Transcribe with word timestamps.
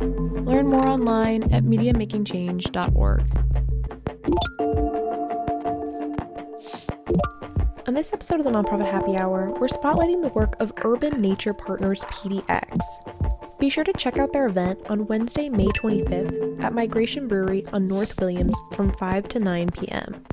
Learn 0.00 0.66
more 0.66 0.86
online 0.86 1.44
at 1.52 1.64
MediaMakingChange.org. 1.64 3.24
On 7.86 7.94
this 7.94 8.12
episode 8.12 8.38
of 8.38 8.44
the 8.44 8.50
Nonprofit 8.50 8.90
Happy 8.90 9.16
Hour, 9.16 9.50
we're 9.58 9.66
spotlighting 9.66 10.22
the 10.22 10.28
work 10.28 10.54
of 10.60 10.72
Urban 10.84 11.20
Nature 11.20 11.52
Partners 11.52 12.04
PDX. 12.04 13.58
Be 13.58 13.68
sure 13.68 13.84
to 13.84 13.92
check 13.92 14.18
out 14.18 14.32
their 14.32 14.46
event 14.46 14.78
on 14.88 15.06
Wednesday, 15.06 15.48
May 15.48 15.66
25th 15.66 16.62
at 16.62 16.72
Migration 16.72 17.28
Brewery 17.28 17.66
on 17.72 17.88
North 17.88 18.18
Williams 18.20 18.56
from 18.72 18.92
5 18.92 19.28
to 19.28 19.38
9 19.38 19.70
p.m. 19.70 20.24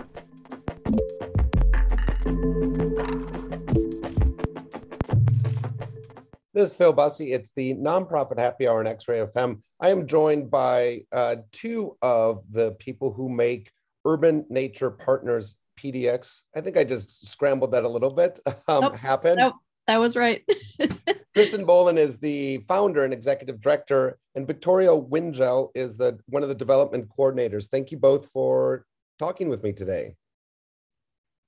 This 6.58 6.72
is 6.72 6.76
Phil 6.76 6.92
Busse. 6.92 7.32
It's 7.32 7.52
the 7.56 7.76
nonprofit 7.76 8.40
happy 8.40 8.68
hour 8.68 8.82
in 8.82 8.88
X 8.88 9.08
Ray 9.08 9.20
FM. 9.20 9.62
I 9.80 9.90
am 9.90 10.08
joined 10.08 10.50
by 10.50 11.04
uh, 11.12 11.36
two 11.52 11.96
of 12.02 12.46
the 12.50 12.72
people 12.80 13.14
who 13.14 13.30
make 13.30 13.70
Urban 14.06 14.44
Nature 14.50 14.90
Partners 14.90 15.54
PDX. 15.80 16.42
I 16.56 16.62
think 16.62 16.76
I 16.76 16.84
just 16.84 17.30
scrambled 17.30 17.74
that 17.74 17.84
a 17.84 17.88
little 17.88 18.10
bit. 18.10 18.40
Um, 18.68 18.86
nope, 18.86 18.98
happen. 18.98 19.38
Nope, 19.38 19.54
that 19.86 19.98
was 20.00 20.16
right. 20.18 20.44
Kristen 21.36 21.64
Boland 21.64 22.00
is 22.00 22.18
the 22.18 22.58
founder 22.68 23.04
and 23.04 23.14
executive 23.14 23.62
director, 23.62 24.18
and 24.34 24.48
Victoria 24.48 24.90
Wingell 24.90 25.70
is 25.76 25.96
the 25.96 26.18
one 26.26 26.42
of 26.42 26.50
the 26.50 26.56
development 26.56 27.08
coordinators. 27.16 27.68
Thank 27.70 27.92
you 27.92 28.00
both 28.00 28.32
for 28.32 28.84
talking 29.20 29.48
with 29.48 29.62
me 29.62 29.74
today. 29.74 30.16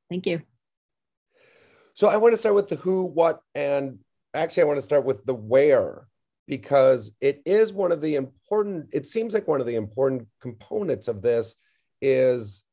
Thank 0.07 0.27
you. 0.27 0.43
So 1.95 2.09
I 2.09 2.17
want 2.17 2.33
to 2.33 2.37
start 2.37 2.53
with 2.53 2.67
the 2.67 2.75
who, 2.75 3.05
what, 3.05 3.41
and 3.55 3.97
actually, 4.33 4.63
I 4.63 4.65
want 4.65 4.77
to 4.77 4.83
start 4.83 5.05
with 5.05 5.25
the 5.25 5.33
where 5.33 6.07
because 6.47 7.11
it 7.21 7.41
is 7.45 7.71
one 7.71 7.91
of 7.91 8.01
the 8.01 8.15
important, 8.15 8.87
it 8.91 9.05
seems 9.05 9.33
like 9.33 9.47
one 9.47 9.61
of 9.61 9.67
the 9.67 9.75
important 9.75 10.27
components 10.41 11.07
of 11.07 11.21
this 11.21 11.55
is 12.01 12.63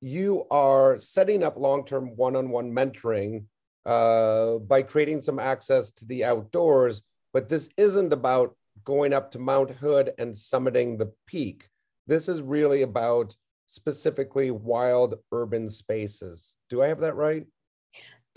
you 0.00 0.46
are 0.50 0.98
setting 0.98 1.42
up 1.42 1.56
long 1.56 1.84
term 1.84 2.16
one 2.16 2.34
on 2.34 2.50
one 2.50 2.72
mentoring 2.72 3.44
uh, 3.86 4.56
by 4.58 4.82
creating 4.82 5.22
some 5.22 5.38
access 5.38 5.90
to 5.92 6.04
the 6.06 6.24
outdoors. 6.24 7.02
But 7.32 7.48
this 7.48 7.70
isn't 7.76 8.12
about 8.12 8.56
going 8.84 9.12
up 9.12 9.30
to 9.32 9.38
Mount 9.38 9.70
Hood 9.70 10.12
and 10.18 10.34
summiting 10.34 10.98
the 10.98 11.12
peak. 11.26 11.68
This 12.06 12.28
is 12.28 12.42
really 12.42 12.82
about 12.82 13.36
specifically 13.66 14.50
wild 14.50 15.14
urban 15.30 15.70
spaces. 15.70 16.56
Do 16.68 16.82
I 16.82 16.88
have 16.88 17.00
that 17.00 17.14
right? 17.14 17.44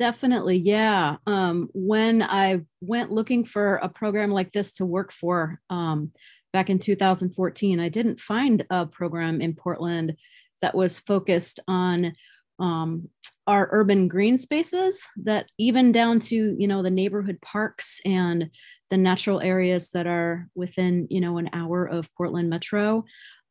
Definitely, 0.04 0.58
yeah. 0.58 1.16
Um, 1.26 1.70
when 1.74 2.22
I 2.22 2.66
went 2.82 3.14
looking 3.14 3.46
for 3.46 3.78
a 3.78 3.88
program 3.88 4.32
like 4.32 4.52
this 4.52 4.74
to 4.74 4.86
work 4.86 5.14
for 5.14 5.62
um, 5.70 6.12
back 6.52 6.70
in 6.70 6.78
2014, 6.78 7.80
I 7.80 7.88
didn't 7.88 8.20
find 8.20 8.66
a 8.70 8.86
program 8.86 9.40
in 9.40 9.56
Portland 9.56 10.18
that 10.62 10.76
was 10.76 11.00
focused 11.00 11.62
on 11.70 12.18
um, 12.60 13.08
our 13.48 13.70
urban 13.72 14.10
green 14.10 14.36
spaces 14.38 15.08
that 15.24 15.50
even 15.58 15.94
down 15.94 16.20
to 16.20 16.54
you 16.60 16.68
know 16.68 16.84
the 16.84 16.90
neighborhood 16.90 17.40
parks 17.42 18.02
and 18.04 18.50
the 18.90 18.98
natural 18.98 19.40
areas 19.40 19.92
that 19.92 20.06
are 20.06 20.50
within 20.54 21.08
you 21.10 21.22
know 21.22 21.38
an 21.38 21.50
hour 21.54 21.86
of 21.86 22.14
portland 22.16 22.50
metro 22.50 23.04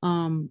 um, 0.02 0.50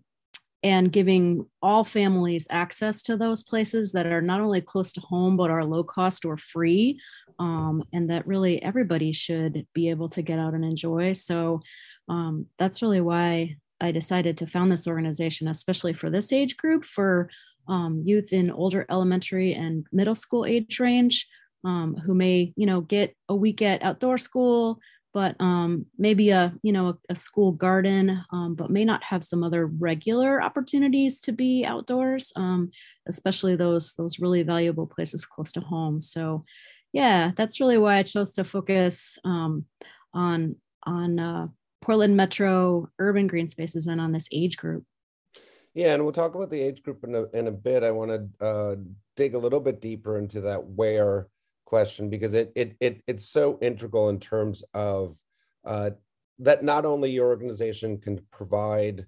and 0.63 0.91
giving 0.91 1.45
all 1.61 1.83
families 1.83 2.47
access 2.49 3.01
to 3.03 3.17
those 3.17 3.44
places 3.44 3.91
that 3.94 4.05
are 4.05 4.22
not 4.22 4.41
only 4.41 4.61
close 4.61 4.94
to 4.94 5.01
home 5.01 5.35
but 5.35 5.49
are 5.49 5.66
low 5.66 5.83
cost 5.83 6.25
or 6.25 6.38
free 6.38 6.99
um, 7.39 7.83
and 7.91 8.09
that 8.09 8.27
really 8.27 8.61
everybody 8.61 9.11
should 9.11 9.66
be 9.73 9.89
able 9.89 10.07
to 10.09 10.21
get 10.21 10.38
out 10.38 10.53
and 10.53 10.63
enjoy. 10.63 11.13
So 11.13 11.61
um, 12.07 12.45
that's 12.59 12.81
really 12.81 13.01
why 13.01 13.55
i 13.79 13.91
decided 13.91 14.38
to 14.38 14.47
found 14.47 14.71
this 14.71 14.88
organization 14.88 15.47
especially 15.47 15.94
for 15.94 16.09
this 16.09 16.31
age 16.31 16.55
group 16.55 16.85
for 16.85 17.29
um, 17.67 18.03
youth 18.05 18.33
in 18.33 18.51
older 18.51 18.85
elementary 18.89 19.53
and 19.53 19.85
middle 19.91 20.16
school 20.16 20.45
age 20.45 20.79
range 20.79 21.27
um, 21.63 21.95
who 21.95 22.13
may 22.13 22.53
you 22.55 22.66
know 22.66 22.81
get 22.81 23.16
a 23.29 23.35
week 23.35 23.61
at 23.61 23.83
outdoor 23.83 24.17
school 24.17 24.79
but 25.13 25.35
um, 25.39 25.85
maybe 25.97 26.29
a 26.29 26.53
you 26.63 26.72
know 26.72 26.89
a, 26.89 26.97
a 27.09 27.16
school 27.16 27.51
garden, 27.51 28.23
um, 28.31 28.55
but 28.55 28.69
may 28.69 28.85
not 28.85 29.03
have 29.03 29.23
some 29.23 29.44
other 29.44 29.66
regular 29.66 30.41
opportunities 30.41 31.22
to 31.22 31.31
be 31.31 31.66
outdoors, 31.66 32.31
um, 32.35 32.72
especially 33.07 33.55
those 33.55 33.94
those 33.94 34.19
really 34.19 34.44
valuable 34.44 34.88
places 34.88 35.25
close 35.25 35.51
to 35.53 35.61
home. 35.61 36.01
So, 36.01 36.45
yeah, 36.94 37.31
that's 37.35 37.59
really 37.59 37.77
why 37.77 37.97
I 37.97 38.03
chose 38.03 38.33
to 38.33 38.44
focus 38.44 39.17
um, 39.23 39.66
on 40.13 40.55
on 40.83 41.19
uh, 41.19 41.47
Portland 41.81 42.16
Metro 42.16 42.89
urban 43.00 43.27
green 43.27 43.47
spaces 43.47 43.88
and 43.88 44.00
on 44.00 44.11
this 44.11 44.27
age 44.31 44.57
group. 44.57 44.85
Yeah, 45.73 45.94
and 45.94 46.03
we'll 46.03 46.11
talk 46.11 46.35
about 46.35 46.50
the 46.50 46.61
age 46.61 46.83
group 46.83 47.03
in 47.03 47.16
a, 47.16 47.23
in 47.31 47.47
a 47.47 47.51
bit. 47.51 47.83
I 47.83 47.91
want 47.91 48.11
to 48.11 48.45
uh, 48.45 48.75
dig 49.16 49.35
a 49.35 49.39
little 49.39 49.61
bit 49.61 49.79
deeper 49.79 50.17
into 50.17 50.41
that 50.41 50.66
where 50.66 51.27
question 51.71 52.09
because 52.09 52.33
it 52.33 52.51
it, 52.53 52.75
it 52.81 53.01
it's 53.07 53.27
so 53.29 53.57
integral 53.61 54.09
in 54.09 54.19
terms 54.19 54.61
of 54.73 55.15
uh, 55.63 55.91
that 56.37 56.65
not 56.65 56.83
only 56.85 57.09
your 57.09 57.27
organization 57.27 57.97
can 57.97 58.19
provide 58.29 59.05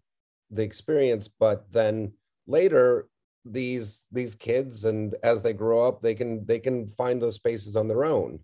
the 0.50 0.64
experience, 0.64 1.30
but 1.46 1.60
then 1.72 2.14
later 2.48 3.10
these 3.44 4.08
these 4.18 4.34
kids 4.36 4.86
and 4.86 5.16
as 5.24 5.42
they 5.42 5.52
grow 5.52 5.84
up, 5.88 6.02
they 6.02 6.16
can 6.16 6.46
they 6.46 6.60
can 6.60 6.88
find 6.88 7.22
those 7.22 7.36
spaces 7.36 7.76
on 7.76 7.90
their 7.90 8.06
own. 8.06 8.40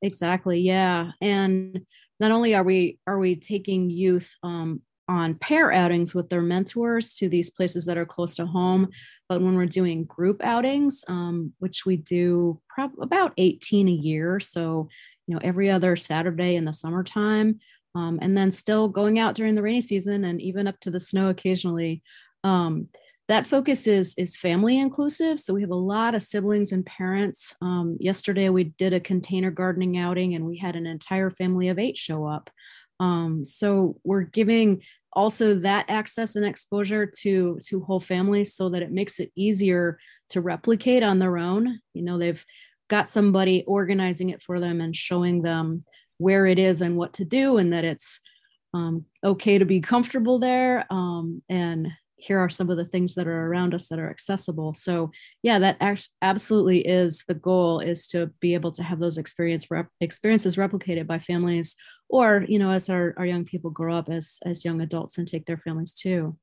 Exactly. 0.00 0.58
Yeah, 0.60 1.10
and 1.20 1.80
not 2.20 2.30
only 2.30 2.54
are 2.54 2.64
we 2.64 2.98
are 3.06 3.18
we 3.18 3.36
taking 3.36 3.90
youth 3.90 4.30
um, 4.42 4.80
on 5.10 5.34
pair 5.34 5.72
outings 5.72 6.14
with 6.14 6.28
their 6.28 6.40
mentors 6.40 7.14
to 7.14 7.28
these 7.28 7.50
places 7.50 7.84
that 7.84 7.98
are 7.98 8.06
close 8.06 8.36
to 8.36 8.46
home. 8.46 8.88
But 9.28 9.42
when 9.42 9.56
we're 9.56 9.66
doing 9.66 10.04
group 10.04 10.40
outings, 10.42 11.04
um, 11.08 11.52
which 11.58 11.84
we 11.84 11.96
do 11.96 12.60
about 13.02 13.32
18 13.36 13.88
a 13.88 13.90
year, 13.90 14.38
so 14.38 14.88
you 15.26 15.34
know 15.34 15.40
every 15.42 15.68
other 15.68 15.96
Saturday 15.96 16.54
in 16.54 16.64
the 16.64 16.72
summertime, 16.72 17.58
um, 17.96 18.20
and 18.22 18.38
then 18.38 18.52
still 18.52 18.88
going 18.88 19.18
out 19.18 19.34
during 19.34 19.56
the 19.56 19.62
rainy 19.62 19.80
season 19.80 20.24
and 20.24 20.40
even 20.40 20.68
up 20.68 20.78
to 20.80 20.92
the 20.92 21.00
snow 21.00 21.28
occasionally. 21.28 22.02
Um, 22.44 22.88
that 23.26 23.46
focus 23.46 23.88
is 23.88 24.14
is 24.16 24.36
family 24.36 24.78
inclusive. 24.78 25.40
So 25.40 25.54
we 25.54 25.60
have 25.62 25.70
a 25.70 25.74
lot 25.74 26.14
of 26.14 26.22
siblings 26.22 26.70
and 26.70 26.86
parents. 26.86 27.54
Um, 27.60 27.96
yesterday 27.98 28.48
we 28.48 28.64
did 28.64 28.92
a 28.92 29.00
container 29.00 29.50
gardening 29.50 29.98
outing, 29.98 30.36
and 30.36 30.46
we 30.46 30.56
had 30.56 30.76
an 30.76 30.86
entire 30.86 31.30
family 31.30 31.66
of 31.68 31.80
eight 31.80 31.98
show 31.98 32.26
up. 32.26 32.48
Um, 33.00 33.44
so 33.44 33.96
we're 34.04 34.22
giving 34.22 34.82
also 35.12 35.54
that 35.56 35.86
access 35.88 36.36
and 36.36 36.44
exposure 36.44 37.10
to 37.22 37.58
to 37.66 37.80
whole 37.82 38.00
families 38.00 38.54
so 38.54 38.68
that 38.70 38.82
it 38.82 38.92
makes 38.92 39.20
it 39.20 39.30
easier 39.34 39.98
to 40.30 40.40
replicate 40.40 41.02
on 41.02 41.18
their 41.18 41.38
own. 41.38 41.80
You 41.94 42.02
know 42.02 42.18
they've 42.18 42.44
got 42.88 43.08
somebody 43.08 43.64
organizing 43.66 44.30
it 44.30 44.42
for 44.42 44.58
them 44.60 44.80
and 44.80 44.94
showing 44.94 45.42
them 45.42 45.84
where 46.18 46.44
it 46.46 46.58
is 46.58 46.82
and 46.82 46.96
what 46.96 47.14
to 47.14 47.24
do 47.24 47.56
and 47.56 47.72
that 47.72 47.84
it's 47.84 48.20
um, 48.74 49.06
okay 49.24 49.58
to 49.58 49.64
be 49.64 49.80
comfortable 49.80 50.38
there 50.38 50.86
um, 50.90 51.42
and 51.48 51.88
here 52.20 52.38
are 52.38 52.48
some 52.48 52.70
of 52.70 52.76
the 52.76 52.84
things 52.84 53.14
that 53.14 53.26
are 53.26 53.46
around 53.46 53.74
us 53.74 53.88
that 53.88 53.98
are 53.98 54.10
accessible. 54.10 54.74
So 54.74 55.10
yeah 55.42 55.58
that 55.58 55.78
absolutely 56.22 56.86
is 56.86 57.24
the 57.26 57.34
goal 57.34 57.80
is 57.80 58.06
to 58.08 58.30
be 58.40 58.54
able 58.54 58.72
to 58.72 58.82
have 58.82 58.98
those 58.98 59.18
experience 59.18 59.70
rep- 59.70 59.88
experiences 60.00 60.56
replicated 60.56 61.06
by 61.06 61.18
families 61.18 61.76
or 62.08 62.44
you 62.48 62.58
know 62.58 62.70
as 62.70 62.88
our, 62.88 63.14
our 63.16 63.26
young 63.26 63.44
people 63.44 63.70
grow 63.70 63.94
up 63.94 64.08
as 64.08 64.38
as 64.44 64.64
young 64.64 64.80
adults 64.80 65.18
and 65.18 65.26
take 65.26 65.46
their 65.46 65.58
families 65.58 65.92
too. 65.92 66.36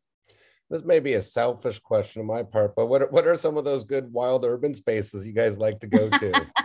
This 0.70 0.84
may 0.84 1.00
be 1.00 1.14
a 1.14 1.22
selfish 1.22 1.80
question 1.80 2.22
on 2.22 2.28
my 2.28 2.44
part 2.44 2.76
but 2.76 2.88
what 2.88 3.02
are, 3.04 3.08
what 3.08 3.28
are 3.28 3.36
some 3.36 3.58
of 3.58 3.66
those 3.66 3.84
good 3.84 4.12
wild 4.12 4.44
urban 4.44 4.74
spaces 4.74 5.26
you 5.26 5.34
guys 5.34 5.58
like 5.58 5.80
to 5.82 5.88
go 5.88 6.10
to? 6.10 6.46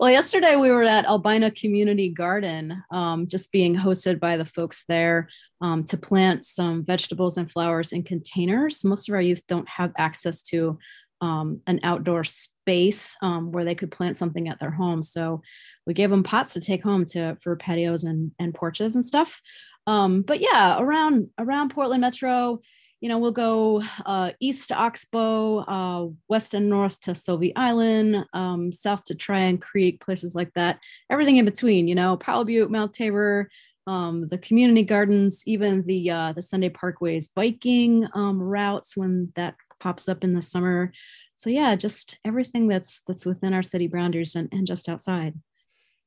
Well 0.00 0.10
yesterday 0.10 0.56
we 0.56 0.70
were 0.70 0.82
at 0.82 1.04
albina 1.04 1.50
community 1.50 2.08
garden 2.08 2.82
um, 2.90 3.26
just 3.28 3.52
being 3.52 3.76
hosted 3.76 4.18
by 4.18 4.36
the 4.36 4.44
folks 4.44 4.84
there 4.88 5.28
um, 5.62 5.84
to 5.84 5.96
plant 5.96 6.44
some 6.44 6.84
vegetables 6.84 7.38
and 7.38 7.50
flowers 7.50 7.92
in 7.92 8.02
containers 8.02 8.84
most 8.84 9.08
of 9.08 9.14
our 9.14 9.22
youth 9.22 9.42
don't 9.46 9.68
have 9.68 9.92
access 9.96 10.42
to 10.42 10.78
um, 11.22 11.60
an 11.68 11.78
outdoor 11.84 12.24
space 12.24 13.16
um, 13.22 13.52
where 13.52 13.64
they 13.64 13.76
could 13.76 13.92
plant 13.92 14.16
something 14.16 14.48
at 14.48 14.58
their 14.58 14.72
home. 14.72 15.02
So 15.04 15.40
we 15.86 15.94
gave 15.94 16.10
them 16.10 16.24
pots 16.24 16.52
to 16.54 16.60
take 16.60 16.82
home 16.82 17.06
to 17.06 17.38
for 17.40 17.56
patios 17.56 18.04
and, 18.04 18.32
and 18.40 18.52
porches 18.52 18.96
and 18.96 19.04
stuff. 19.04 19.40
Um, 19.86 20.22
but 20.22 20.40
yeah, 20.40 20.78
around 20.80 21.28
around 21.38 21.70
Portland 21.70 22.00
Metro, 22.00 22.60
you 23.00 23.08
know, 23.08 23.18
we'll 23.18 23.32
go 23.32 23.82
uh, 24.06 24.32
east 24.40 24.68
to 24.68 24.76
Oxbow, 24.76 25.58
uh, 25.58 26.06
west 26.28 26.54
and 26.54 26.68
north 26.68 27.00
to 27.00 27.12
Sauvie 27.12 27.52
Island, 27.56 28.24
um, 28.32 28.70
south 28.70 29.04
to 29.06 29.14
Tryon 29.16 29.58
Creek, 29.58 30.00
places 30.00 30.34
like 30.34 30.52
that. 30.54 30.78
Everything 31.10 31.36
in 31.36 31.44
between, 31.44 31.88
you 31.88 31.96
know, 31.96 32.16
Powell 32.16 32.44
Butte, 32.44 32.70
Mount 32.70 32.94
Tabor, 32.94 33.48
um, 33.86 34.28
the 34.28 34.38
community 34.38 34.82
gardens, 34.82 35.42
even 35.46 35.84
the 35.86 36.10
uh, 36.10 36.32
the 36.32 36.42
Sunday 36.42 36.70
Parkways 36.70 37.28
biking 37.34 38.06
um, 38.14 38.40
routes 38.40 38.96
when 38.96 39.32
that 39.36 39.56
pops 39.80 40.08
up 40.08 40.24
in 40.24 40.34
the 40.34 40.42
summer. 40.42 40.92
So 41.36 41.50
yeah, 41.50 41.74
just 41.74 42.18
everything 42.24 42.68
that's 42.68 43.02
that's 43.06 43.26
within 43.26 43.52
our 43.52 43.62
city 43.62 43.88
boundaries 43.88 44.36
and, 44.36 44.48
and 44.52 44.66
just 44.66 44.88
outside. 44.88 45.34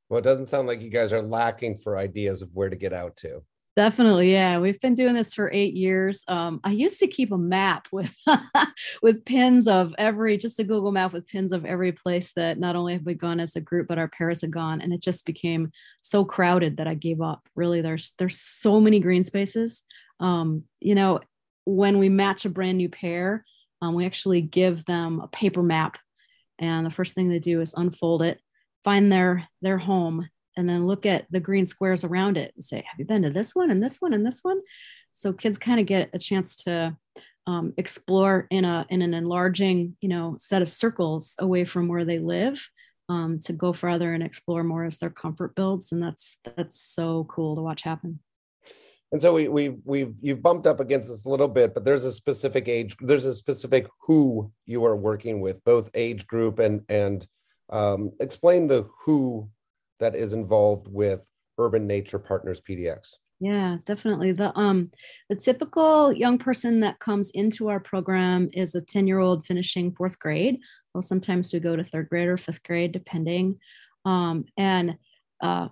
Well, 0.10 0.20
it 0.20 0.24
doesn't 0.24 0.50
sound 0.50 0.68
like 0.68 0.82
you 0.82 0.90
guys 0.90 1.12
are 1.12 1.22
lacking 1.22 1.78
for 1.78 1.98
ideas 1.98 2.42
of 2.42 2.50
where 2.54 2.70
to 2.70 2.76
get 2.76 2.94
out 2.94 3.18
to. 3.18 3.44
Definitely, 3.76 4.32
yeah. 4.32 4.60
We've 4.60 4.80
been 4.80 4.94
doing 4.94 5.16
this 5.16 5.34
for 5.34 5.52
eight 5.52 5.74
years. 5.74 6.24
Um, 6.30 6.62
I 6.64 6.72
used 6.72 6.98
to 7.02 7.08
keep 7.08 7.34
a 7.34 7.38
map 7.38 7.90
with 7.92 8.16
with 9.02 9.26
pins 9.26 9.68
of 9.68 9.94
every, 9.98 10.38
just 10.38 10.60
a 10.62 10.64
Google 10.64 10.94
map 10.94 11.12
with 11.12 11.28
pins 11.28 11.52
of 11.52 11.66
every 11.66 11.92
place 11.92 12.32
that 12.38 12.58
not 12.58 12.78
only 12.78 12.94
have 12.94 13.06
we 13.06 13.16
gone 13.16 13.42
as 13.42 13.58
a 13.58 13.62
group, 13.62 13.90
but 13.90 13.98
our 13.98 14.08
pairs 14.08 14.42
have 14.42 14.52
gone, 14.52 14.80
and 14.80 14.94
it 14.94 15.02
just 15.02 15.26
became 15.26 15.72
so 16.02 16.24
crowded 16.24 16.78
that 16.78 16.88
I 16.88 16.94
gave 16.94 17.20
up. 17.20 17.42
Really, 17.54 17.82
there's 17.82 18.14
there's 18.18 18.40
so 18.40 18.80
many 18.80 19.02
green 19.02 19.26
spaces. 19.26 19.84
Um, 20.22 20.64
you 20.80 20.96
know, 20.96 21.20
when 21.66 21.98
we 21.98 22.08
match 22.08 22.46
a 22.46 22.50
brand 22.50 22.78
new 22.78 22.88
pair, 22.88 23.44
um, 23.82 23.94
we 23.94 24.06
actually 24.06 24.40
give 24.40 24.86
them 24.86 25.20
a 25.20 25.28
paper 25.28 25.62
map, 25.62 25.98
and 26.60 26.86
the 26.86 26.92
first 26.92 27.14
thing 27.14 27.28
they 27.28 27.40
do 27.40 27.60
is 27.60 27.74
unfold 27.76 28.22
it, 28.22 28.40
find 28.86 29.12
their 29.12 29.50
their 29.62 29.78
home, 29.78 30.30
and 30.58 30.68
then 30.68 30.86
look 30.86 31.06
at 31.06 31.26
the 31.30 31.40
green 31.40 31.66
squares 31.66 32.04
around 32.04 32.38
it 32.38 32.54
and 32.56 32.64
say, 32.64 32.78
have 32.78 33.00
you 33.00 33.06
been 33.06 33.24
to 33.24 33.30
this 33.30 33.54
one 33.54 33.72
and 33.72 33.84
this 33.84 34.02
one 34.02 34.14
and 34.14 34.26
this 34.26 34.40
one? 34.42 34.62
So 35.14 35.34
kids 35.34 35.58
kind 35.58 35.80
of 35.80 35.86
get 35.86 36.10
a 36.14 36.20
chance 36.20 36.56
to 36.64 36.98
um, 37.48 37.74
explore 37.78 38.48
in 38.50 38.66
a 38.66 38.86
in 38.90 39.02
an 39.02 39.14
enlarging, 39.14 39.96
you 40.02 40.10
know, 40.10 40.36
set 40.38 40.62
of 40.62 40.70
circles 40.70 41.36
away 41.40 41.64
from 41.64 41.88
where 41.88 42.06
they 42.06 42.20
live 42.20 42.68
um, 43.10 43.40
to 43.42 43.54
go 43.54 43.72
further 43.72 44.14
and 44.14 44.24
explore 44.24 44.64
more 44.64 44.84
as 44.84 44.98
their 44.98 45.10
comfort 45.10 45.56
builds. 45.56 45.92
And 45.92 46.02
that's 46.02 46.38
that's 46.56 46.80
so 46.80 47.26
cool 47.26 47.56
to 47.56 47.62
watch 47.62 47.84
happen. 47.84 48.20
And 49.12 49.22
so 49.22 49.34
we 49.34 49.48
we 49.48 49.78
we've 49.86 50.16
you've 50.22 50.42
bumped 50.42 50.68
up 50.68 50.80
against 50.80 51.10
this 51.10 51.26
a 51.26 51.30
little 51.30 51.48
bit, 51.48 51.74
but 51.74 51.86
there's 51.86 52.06
a 52.06 52.12
specific 52.12 52.68
age, 52.68 52.98
there's 53.00 53.26
a 53.26 53.36
specific 53.36 53.88
who 54.02 54.52
you 54.66 54.84
are 54.86 54.96
working 54.96 55.40
with, 55.40 55.64
both 55.64 55.90
age 55.94 56.26
group 56.28 56.60
and 56.60 56.82
and 56.90 57.26
um, 57.70 58.12
explain 58.20 58.68
the 58.68 58.90
who 59.06 59.50
that 60.00 60.16
is 60.16 60.34
involved 60.34 60.88
with 60.88 61.28
Urban 61.58 61.88
Nature 61.88 62.20
Partners 62.20 62.62
PDX? 62.62 63.16
Yeah, 63.40 63.78
definitely. 63.86 64.32
The 64.32 64.58
um 64.58 64.92
the 65.30 65.36
typical 65.36 66.14
young 66.14 66.38
person 66.38 66.80
that 66.82 67.00
comes 67.00 67.32
into 67.32 67.68
our 67.68 67.80
program 67.80 68.50
is 68.54 68.76
a 68.76 68.82
10-year-old 68.82 69.46
finishing 69.46 69.92
fourth 69.92 70.18
grade. 70.20 70.60
Well, 70.94 71.02
sometimes 71.02 71.52
we 71.52 71.60
go 71.60 71.76
to 71.76 71.84
third 71.84 72.10
grade 72.10 72.30
or 72.30 72.38
fifth 72.38 72.64
grade, 72.64 72.94
depending. 72.94 73.60
Um, 74.06 74.46
and 74.56 74.96
uh, 75.42 75.68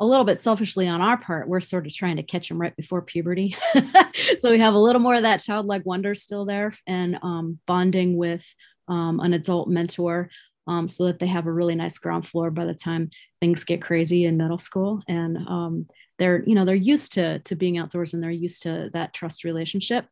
a 0.00 0.06
little 0.06 0.24
bit 0.24 0.38
selfishly 0.38 0.88
on 0.88 1.02
our 1.02 1.18
part, 1.18 1.48
we're 1.48 1.60
sort 1.60 1.86
of 1.86 1.94
trying 1.94 2.16
to 2.16 2.22
catch 2.22 2.48
them 2.48 2.60
right 2.60 2.74
before 2.74 3.02
puberty. 3.02 3.54
so 4.38 4.50
we 4.50 4.58
have 4.58 4.74
a 4.74 4.78
little 4.78 5.00
more 5.00 5.14
of 5.14 5.22
that 5.22 5.40
childlike 5.40 5.84
wonder 5.84 6.14
still 6.14 6.46
there 6.46 6.72
and 6.86 7.18
um, 7.22 7.58
bonding 7.66 8.16
with 8.16 8.54
um, 8.88 9.20
an 9.20 9.34
adult 9.34 9.68
mentor 9.68 10.30
um, 10.66 10.88
so 10.88 11.04
that 11.04 11.18
they 11.18 11.26
have 11.26 11.46
a 11.46 11.52
really 11.52 11.74
nice 11.74 11.98
ground 11.98 12.26
floor 12.26 12.50
by 12.50 12.64
the 12.64 12.74
time 12.74 13.10
things 13.40 13.64
get 13.64 13.82
crazy 13.82 14.24
in 14.24 14.36
middle 14.36 14.58
school. 14.58 15.02
And 15.08 15.36
um, 15.48 15.86
they're 16.18 16.44
you 16.44 16.54
know 16.54 16.64
they're 16.64 16.74
used 16.74 17.12
to 17.14 17.40
to 17.40 17.56
being 17.56 17.78
outdoors 17.78 18.14
and 18.14 18.22
they're 18.22 18.30
used 18.30 18.62
to 18.62 18.90
that 18.92 19.12
trust 19.12 19.44
relationship. 19.44 20.06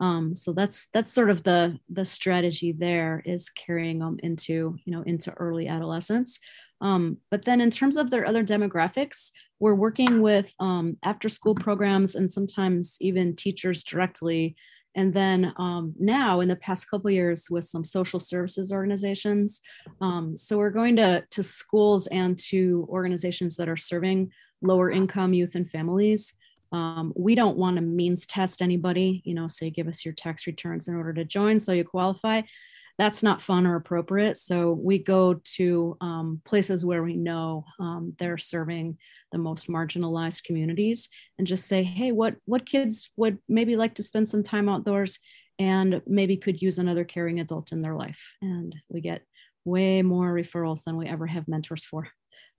Um, 0.00 0.34
so 0.34 0.52
that's 0.52 0.88
that's 0.92 1.12
sort 1.12 1.30
of 1.30 1.42
the 1.42 1.78
the 1.88 2.04
strategy 2.04 2.72
there 2.72 3.22
is 3.24 3.48
carrying 3.50 4.00
them 4.00 4.18
into 4.22 4.76
you 4.84 4.92
know 4.92 5.02
into 5.02 5.32
early 5.32 5.68
adolescence. 5.68 6.38
Um, 6.82 7.16
but 7.30 7.46
then 7.46 7.62
in 7.62 7.70
terms 7.70 7.96
of 7.96 8.10
their 8.10 8.26
other 8.26 8.44
demographics 8.44 9.30
we're 9.60 9.74
working 9.74 10.20
with 10.20 10.52
um, 10.60 10.96
after 11.02 11.28
school 11.28 11.54
programs 11.54 12.14
and 12.14 12.30
sometimes 12.30 12.96
even 13.00 13.34
teachers 13.34 13.82
directly 13.82 14.56
and 14.96 15.14
then 15.14 15.52
um, 15.58 15.94
now 15.98 16.40
in 16.40 16.48
the 16.48 16.56
past 16.56 16.90
couple 16.90 17.10
years 17.10 17.46
with 17.48 17.64
some 17.64 17.84
social 17.84 18.18
services 18.18 18.72
organizations 18.72 19.60
um, 20.00 20.36
so 20.36 20.58
we're 20.58 20.70
going 20.70 20.96
to 20.96 21.24
to 21.30 21.42
schools 21.42 22.08
and 22.08 22.38
to 22.38 22.86
organizations 22.90 23.56
that 23.56 23.68
are 23.68 23.76
serving 23.76 24.30
lower 24.62 24.90
income 24.90 25.32
youth 25.34 25.54
and 25.54 25.70
families. 25.70 26.34
Um, 26.72 27.12
we 27.16 27.34
don't 27.34 27.56
want 27.56 27.76
to 27.76 27.82
means 27.82 28.26
test 28.26 28.60
anybody 28.60 29.22
you 29.24 29.34
know 29.34 29.46
say 29.46 29.70
give 29.70 29.86
us 29.86 30.04
your 30.04 30.14
tax 30.14 30.48
returns 30.48 30.88
in 30.88 30.96
order 30.96 31.12
to 31.14 31.24
join 31.24 31.60
so 31.60 31.72
you 31.72 31.84
qualify 31.84 32.42
that's 32.98 33.22
not 33.22 33.42
fun 33.42 33.66
or 33.66 33.76
appropriate. 33.76 34.38
So 34.38 34.72
we 34.72 34.98
go 34.98 35.40
to 35.56 35.96
um, 36.00 36.40
places 36.44 36.84
where 36.84 37.02
we 37.02 37.16
know 37.16 37.64
um, 37.78 38.14
they're 38.18 38.38
serving 38.38 38.96
the 39.32 39.38
most 39.38 39.68
marginalized 39.68 40.44
communities 40.44 41.08
and 41.38 41.46
just 41.46 41.66
say, 41.66 41.82
hey, 41.82 42.12
what 42.12 42.36
what 42.46 42.64
kids 42.64 43.10
would 43.16 43.38
maybe 43.48 43.76
like 43.76 43.94
to 43.96 44.02
spend 44.02 44.28
some 44.28 44.42
time 44.42 44.68
outdoors 44.68 45.18
and 45.58 46.02
maybe 46.06 46.36
could 46.36 46.60
use 46.60 46.78
another 46.78 47.04
caring 47.04 47.40
adult 47.40 47.72
in 47.72 47.82
their 47.82 47.94
life. 47.94 48.32
And 48.42 48.74
we 48.88 49.00
get 49.00 49.22
way 49.64 50.02
more 50.02 50.32
referrals 50.32 50.84
than 50.84 50.96
we 50.96 51.06
ever 51.06 51.26
have 51.26 51.48
mentors 51.48 51.84
for, 51.84 52.08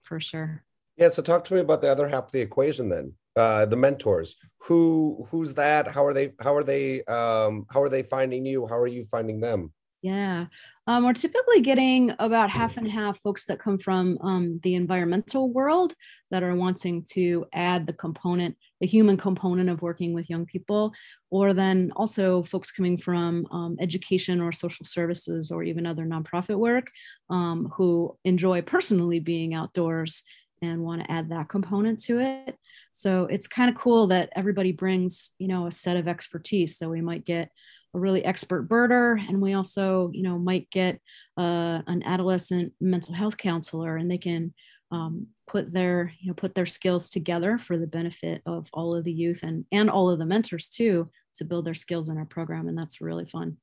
for 0.03 0.19
sure. 0.19 0.63
Yeah. 0.97 1.09
So 1.09 1.21
talk 1.21 1.45
to 1.45 1.53
me 1.53 1.59
about 1.59 1.81
the 1.81 1.91
other 1.91 2.07
half 2.07 2.25
of 2.25 2.31
the 2.31 2.41
equation 2.41 2.89
then. 2.89 3.13
Uh, 3.35 3.67
the 3.67 3.75
mentors. 3.75 4.35
Who 4.63 5.27
who's 5.29 5.53
that? 5.53 5.87
How 5.87 6.03
are 6.05 6.13
they? 6.13 6.31
How 6.41 6.55
are 6.55 6.63
they? 6.63 7.03
Um, 7.03 7.67
how 7.69 7.83
are 7.83 7.89
they 7.89 8.01
finding 8.01 8.45
you? 8.47 8.65
How 8.65 8.77
are 8.77 8.87
you 8.87 9.05
finding 9.05 9.39
them? 9.39 9.71
Yeah. 10.03 10.45
Um, 10.85 11.03
we're 11.03 11.13
typically 11.13 11.61
getting 11.61 12.13
about 12.19 12.51
half 12.51 12.77
and 12.77 12.89
half 12.89 13.19
folks 13.19 13.45
that 13.45 13.59
come 13.59 13.77
from 13.79 14.17
um, 14.21 14.59
the 14.63 14.75
environmental 14.75 15.51
world 15.51 15.93
that 16.29 16.43
are 16.43 16.55
wanting 16.55 17.03
to 17.13 17.45
add 17.51 17.87
the 17.87 17.93
component, 17.93 18.55
the 18.79 18.87
human 18.87 19.17
component 19.17 19.69
of 19.69 19.81
working 19.81 20.13
with 20.13 20.29
young 20.29 20.45
people, 20.45 20.93
or 21.31 21.53
then 21.53 21.91
also 21.95 22.43
folks 22.43 22.71
coming 22.71 22.97
from 22.97 23.47
um, 23.51 23.75
education 23.79 24.39
or 24.39 24.51
social 24.51 24.85
services 24.85 25.51
or 25.51 25.63
even 25.63 25.85
other 25.85 26.05
nonprofit 26.05 26.57
work 26.57 26.91
um, 27.29 27.69
who 27.75 28.15
enjoy 28.23 28.61
personally 28.61 29.19
being 29.19 29.55
outdoors 29.55 30.23
and 30.61 30.83
want 30.83 31.01
to 31.03 31.11
add 31.11 31.29
that 31.29 31.49
component 31.49 31.99
to 32.03 32.19
it. 32.19 32.55
So 32.91 33.25
it's 33.25 33.47
kind 33.47 33.69
of 33.69 33.75
cool 33.75 34.07
that 34.07 34.29
everybody 34.35 34.71
brings, 34.71 35.31
you 35.37 35.47
know, 35.47 35.67
a 35.67 35.71
set 35.71 35.97
of 35.97 36.07
expertise. 36.07 36.77
So 36.77 36.89
we 36.89 37.01
might 37.01 37.25
get 37.25 37.49
a 37.93 37.99
really 37.99 38.23
expert 38.23 38.67
birder. 38.67 39.19
And 39.27 39.41
we 39.41 39.53
also 39.53 40.11
you 40.13 40.23
know 40.23 40.37
might 40.37 40.69
get 40.69 40.99
uh, 41.37 41.81
an 41.87 42.03
adolescent 42.03 42.73
mental 42.79 43.13
health 43.13 43.37
counselor 43.37 43.97
and 43.97 44.09
they 44.09 44.17
can 44.17 44.53
um, 44.91 45.27
put 45.47 45.71
their 45.71 46.13
you 46.19 46.27
know 46.27 46.33
put 46.33 46.55
their 46.55 46.65
skills 46.65 47.09
together 47.09 47.57
for 47.57 47.77
the 47.77 47.87
benefit 47.87 48.41
of 48.45 48.67
all 48.73 48.95
of 48.95 49.03
the 49.03 49.11
youth 49.11 49.43
and 49.43 49.65
and 49.71 49.89
all 49.89 50.09
of 50.09 50.19
the 50.19 50.25
mentors 50.25 50.67
too 50.67 51.09
to 51.35 51.45
build 51.45 51.65
their 51.65 51.73
skills 51.73 52.09
in 52.09 52.17
our 52.17 52.25
program. 52.25 52.67
And 52.67 52.77
that's 52.77 53.01
really 53.01 53.25
fun. 53.25 53.57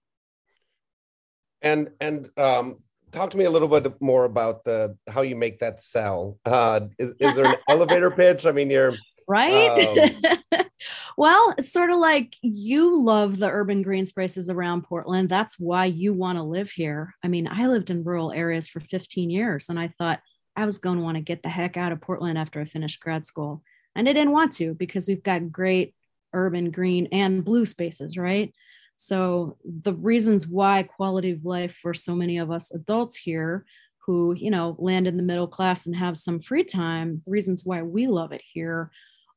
And 1.63 1.91
and 2.01 2.29
um 2.39 2.77
talk 3.11 3.31
to 3.31 3.37
me 3.37 3.45
a 3.45 3.51
little 3.51 3.69
bit 3.69 4.01
more 4.01 4.25
about 4.25 4.65
the 4.65 4.97
how 5.09 5.23
you 5.23 5.37
make 5.37 5.59
that 5.61 5.81
sell. 5.81 6.39
Uh 6.45 6.81
is, 6.99 7.15
is 7.19 7.37
there 7.37 7.47
an 7.47 7.57
elevator 7.69 8.11
pitch? 8.11 8.47
I 8.47 8.53
mean 8.53 8.71
you're 8.71 8.95
right? 9.29 10.13
Um, 10.53 10.61
well, 11.17 11.55
sort 11.61 11.91
of 11.91 11.99
like 11.99 12.37
you 12.43 13.03
love 13.03 13.39
the 13.39 13.51
urban 13.51 13.83
green 13.83 14.07
spaces 14.07 14.51
around 14.51 14.83
Portland. 14.83 15.29
That's 15.29 15.59
why 15.59 15.87
you 15.87 16.13
want 16.13 16.39
to 16.39 16.43
live 16.43 16.71
here. 16.71 17.15
I 17.23 17.29
mean, 17.29 17.49
I 17.49 17.69
lived 17.69 17.91
in 17.91 18.05
rural 18.05 18.33
areas 18.33 18.69
for 18.69 18.81
15 18.81 19.31
years 19.31 19.69
and 19.69 19.79
I 19.79 19.89
thought 19.89 20.21
I 20.57 20.65
was 20.65 20.79
going 20.79 20.99
to 20.99 21.03
want 21.05 21.17
to 21.17 21.23
get 21.23 21.43
the 21.43 21.49
heck 21.49 21.77
out 21.77 21.93
of 21.93 22.01
Portland 22.01 22.39
after 22.39 22.61
I 22.61 22.65
finished 22.65 23.01
grad 23.01 23.25
school. 23.25 23.63
And 23.95 24.09
I 24.09 24.13
didn't 24.13 24.33
want 24.33 24.53
to 24.55 24.75
because 24.75 25.09
we've 25.09 25.23
got 25.23 25.53
great 25.53 25.95
urban 26.33 26.71
green 26.71 27.09
and 27.13 27.45
blue 27.45 27.65
spaces, 27.65 28.17
right? 28.17 28.53
So 28.97 29.57
the 29.65 29.95
reasons 29.95 30.47
why 30.47 30.85
quality 30.85 31.33
of 31.33 31.45
life 31.45 31.75
for 31.75 31.95
so 31.95 32.15
many 32.15 32.39
of 32.39 32.51
us 32.51 32.73
adults 32.73 33.17
here 33.17 33.67
who, 34.07 34.35
you 34.35 34.51
know, 34.51 34.77
land 34.79 35.07
in 35.07 35.17
the 35.17 35.23
middle 35.23 35.49
class 35.49 35.87
and 35.87 35.97
have 35.97 36.17
some 36.17 36.41
free 36.41 36.65
time, 36.65 37.23
the 37.25 37.31
reasons 37.31 37.65
why 37.65 37.83
we 37.83 38.07
love 38.07 38.33
it 38.33 38.43
here 38.45 38.91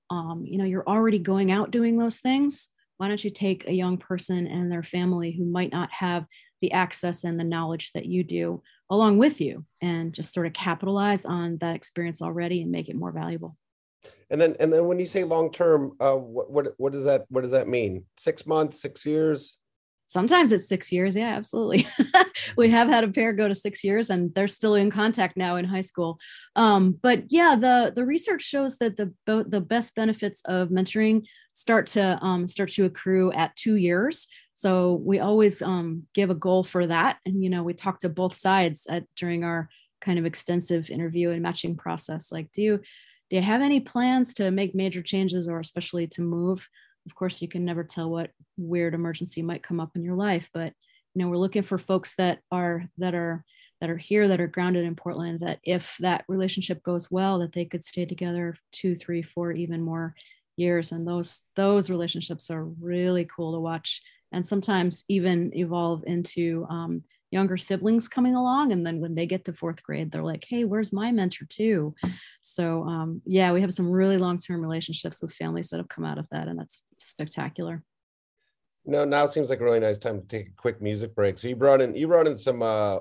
um, 0.10 0.44
you 0.46 0.58
know 0.58 0.66
you're 0.66 0.88
already 0.88 1.20
going 1.20 1.52
out 1.52 1.72
doing 1.72 1.98
those 1.98 2.20
things 2.20 2.70
why 2.98 3.08
don't 3.08 3.24
you 3.24 3.30
take 3.30 3.68
a 3.68 3.74
young 3.74 3.98
person 3.98 4.48
and 4.48 4.72
their 4.72 4.84
family 4.84 5.32
who 5.32 5.46
might 5.46 5.72
not 5.72 5.92
have 5.92 6.26
the 6.62 6.72
access 6.72 7.24
and 7.24 7.40
the 7.40 7.44
knowledge 7.44 7.92
that 7.94 8.06
you 8.06 8.24
do 8.24 8.62
along 8.90 9.18
with 9.18 9.40
you 9.40 9.66
and 9.82 10.14
just 10.14 10.34
sort 10.34 10.48
of 10.48 10.54
capitalize 10.54 11.24
on 11.24 11.58
that 11.58 11.76
experience 11.76 12.22
already 12.22 12.62
and 12.62 12.72
make 12.72 12.90
it 12.90 12.96
more 12.96 13.12
valuable? 13.12 13.56
And 14.30 14.40
then 14.42 14.56
and 14.60 14.72
then 14.72 14.86
when 14.86 15.00
you 15.00 15.06
say 15.06 15.24
long 15.24 15.52
term 15.52 15.94
uh 16.00 16.14
what, 16.14 16.50
what 16.50 16.74
what 16.78 16.94
does 16.94 17.04
that 17.04 17.26
what 17.30 17.42
does 17.42 17.52
that 17.52 17.68
mean? 17.68 18.06
Six 18.18 18.46
months 18.46 18.82
six 18.82 19.06
years 19.06 19.57
sometimes 20.08 20.52
it's 20.52 20.68
six 20.68 20.92
years. 20.92 21.16
Yeah, 21.16 21.36
absolutely. 21.36 21.88
we 22.58 22.70
have 22.70 22.88
had 22.88 23.04
a 23.04 23.10
pair 23.10 23.34
go 23.34 23.48
to 23.48 23.54
six 23.54 23.84
years 23.84 24.10
and 24.10 24.34
they're 24.34 24.48
still 24.48 24.76
in 24.76 24.90
contact 24.90 25.38
now 25.38 25.58
in 25.58 25.66
high 25.66 25.82
school. 25.82 26.18
Um, 26.56 26.98
but 27.02 27.26
yeah, 27.30 27.56
the, 27.56 27.92
the 27.94 28.06
research 28.06 28.42
shows 28.42 28.78
that 28.80 28.98
the, 28.98 29.14
the 29.26 29.62
best 29.62 29.96
benefits 29.96 30.42
of 30.46 30.70
mentoring 30.70 31.26
start 31.54 31.88
to 31.88 32.18
um, 32.22 32.48
start 32.48 32.70
to 32.70 32.86
accrue 32.86 33.32
at 33.34 33.56
two 33.56 33.76
years. 33.76 34.28
So 34.54 34.94
we 35.04 35.20
always 35.20 35.62
um, 35.62 36.04
give 36.14 36.30
a 36.30 36.36
goal 36.36 36.64
for 36.64 36.88
that. 36.88 37.18
And, 37.26 37.44
you 37.44 37.50
know, 37.50 37.64
we 37.64 37.74
talk 37.74 38.00
to 38.00 38.10
both 38.10 38.36
sides 38.36 38.88
at, 38.90 39.04
during 39.16 39.44
our 39.44 39.70
kind 40.00 40.18
of 40.18 40.26
extensive 40.26 40.90
interview 40.90 41.32
and 41.32 41.42
matching 41.44 41.76
process. 41.76 42.32
Like, 42.32 42.52
do 42.54 42.62
you, 42.62 42.78
do 43.30 43.36
you 43.36 43.42
have 43.42 43.62
any 43.62 43.82
plans 43.82 44.34
to 44.36 44.52
make 44.52 44.74
major 44.74 45.02
changes 45.02 45.48
or 45.48 45.60
especially 45.60 46.08
to 46.08 46.22
move? 46.22 46.68
Of 47.08 47.16
course, 47.16 47.42
you 47.42 47.48
can 47.48 47.66
never 47.66 47.84
tell 47.84 48.10
what 48.10 48.32
weird 48.58 48.94
emergency 48.94 49.42
might 49.42 49.64
come 49.64 49.80
up 49.80 49.96
in 49.96 50.04
your 50.04 50.16
life, 50.16 50.50
but 50.54 50.74
you 51.16 51.24
know, 51.24 51.30
we're 51.30 51.38
looking 51.38 51.64
for 51.64 51.80
folks 51.80 52.14
that 52.18 52.42
are 52.52 52.86
that 53.00 53.16
are 53.16 53.44
that 53.82 53.90
are 53.90 53.98
here 53.98 54.28
that 54.28 54.42
are 54.42 54.48
grounded 54.48 54.86
in 54.86 54.96
Portland. 54.96 55.40
That 55.40 55.60
if 55.64 55.98
that 56.00 56.26
relationship 56.28 56.84
goes 56.84 57.10
well, 57.10 57.40
that 57.40 57.54
they 57.54 57.66
could 57.66 57.84
stay 57.84 58.06
together 58.06 58.56
two, 58.72 58.96
three, 58.96 59.24
four, 59.24 59.52
even 59.52 59.82
more 59.82 60.14
years. 60.58 60.92
And 60.92 61.08
those 61.08 61.42
those 61.56 61.90
relationships 61.90 62.52
are 62.52 62.66
really 62.66 63.26
cool 63.26 63.54
to 63.54 63.60
watch, 63.60 64.02
and 64.32 64.46
sometimes 64.46 65.06
even 65.08 65.52
evolve 65.56 66.04
into 66.06 66.68
um, 66.70 67.04
younger 67.32 67.58
siblings 67.58 68.08
coming 68.08 68.36
along 68.36 68.72
and 68.72 68.86
then 68.86 69.02
when 69.02 69.14
they 69.14 69.26
get 69.26 69.44
to 69.44 69.52
fourth 69.52 69.84
grade 69.84 70.12
they're 70.12 70.24
like 70.24 70.46
hey 70.48 70.64
where's 70.64 70.94
my 70.94 71.12
mentor 71.12 71.46
too 71.50 71.94
so 72.42 72.84
um, 72.84 73.22
yeah 73.26 73.52
we 73.52 73.60
have 73.60 73.74
some 73.74 73.90
really 73.90 74.18
long-term 74.18 74.62
relationships 74.62 75.22
with 75.22 75.34
families 75.34 75.70
that 75.70 75.78
have 75.78 75.90
come 75.90 76.06
out 76.06 76.18
of 76.18 76.26
that 76.32 76.48
and 76.48 76.58
that's 76.58 76.82
spectacular. 77.00 77.84
No 78.88 79.04
now 79.04 79.25
seems 79.25 79.50
like 79.50 79.60
a 79.60 79.63
really 79.63 79.82
nice 79.82 79.98
time 79.98 80.22
to 80.22 80.27
take 80.27 80.48
a 80.48 80.51
quick 80.56 80.82
music 80.82 81.13
break. 81.13 81.38
So 81.38 81.50
you 81.50 81.58
brought 81.58 81.82
in 81.82 81.94
you 81.94 82.08
brought 82.08 82.25
in 82.25 82.38
some 82.38 82.63
uh 82.63 83.00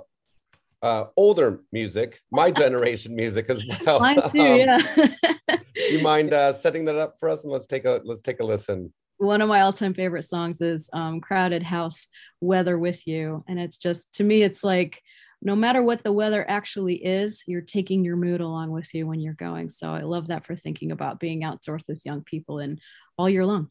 uh 0.82 1.04
older 1.16 1.62
music 1.72 2.20
my 2.32 2.50
generation 2.62 3.14
music 3.14 3.48
as 3.48 3.62
well. 3.64 4.00
Mine 4.00 4.16
too 4.32 4.40
um, 4.40 4.58
yeah. 4.58 5.56
you 5.90 6.00
mind 6.02 6.34
uh 6.34 6.52
setting 6.64 6.84
that 6.86 6.96
up 6.96 7.16
for 7.20 7.28
us 7.28 7.44
and 7.44 7.52
let's 7.52 7.66
take 7.66 7.84
a 7.84 8.00
let's 8.04 8.20
take 8.20 8.40
a 8.40 8.44
listen. 8.44 8.92
One 9.18 9.40
of 9.40 9.48
my 9.48 9.62
all-time 9.62 9.94
favorite 9.94 10.24
songs 10.24 10.60
is 10.60 10.90
um, 10.92 11.22
crowded 11.22 11.62
house 11.62 12.08
weather 12.42 12.78
with 12.78 13.06
you. 13.06 13.44
And 13.48 13.58
it's 13.58 13.78
just 13.78 14.12
to 14.14 14.24
me 14.24 14.42
it's 14.42 14.64
like 14.64 15.00
no 15.40 15.54
matter 15.54 15.82
what 15.82 16.02
the 16.02 16.12
weather 16.12 16.44
actually 16.48 16.96
is 16.96 17.44
you're 17.46 17.60
taking 17.60 18.04
your 18.04 18.16
mood 18.16 18.40
along 18.40 18.72
with 18.72 18.92
you 18.92 19.06
when 19.06 19.20
you're 19.20 19.34
going. 19.34 19.68
So 19.68 19.88
i 19.92 20.00
love 20.00 20.26
that 20.26 20.44
for 20.44 20.56
thinking 20.56 20.90
about 20.90 21.20
being 21.20 21.44
outdoors 21.44 21.84
with 21.88 22.04
young 22.04 22.22
people 22.24 22.58
and 22.58 22.80
all 23.16 23.30
year 23.30 23.46
long 23.46 23.70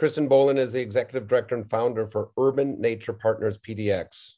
kristen 0.00 0.26
boland 0.26 0.58
is 0.58 0.72
the 0.72 0.80
executive 0.80 1.28
director 1.28 1.54
and 1.54 1.68
founder 1.68 2.06
for 2.06 2.30
urban 2.38 2.80
nature 2.80 3.12
partners 3.12 3.58
pdx 3.58 4.36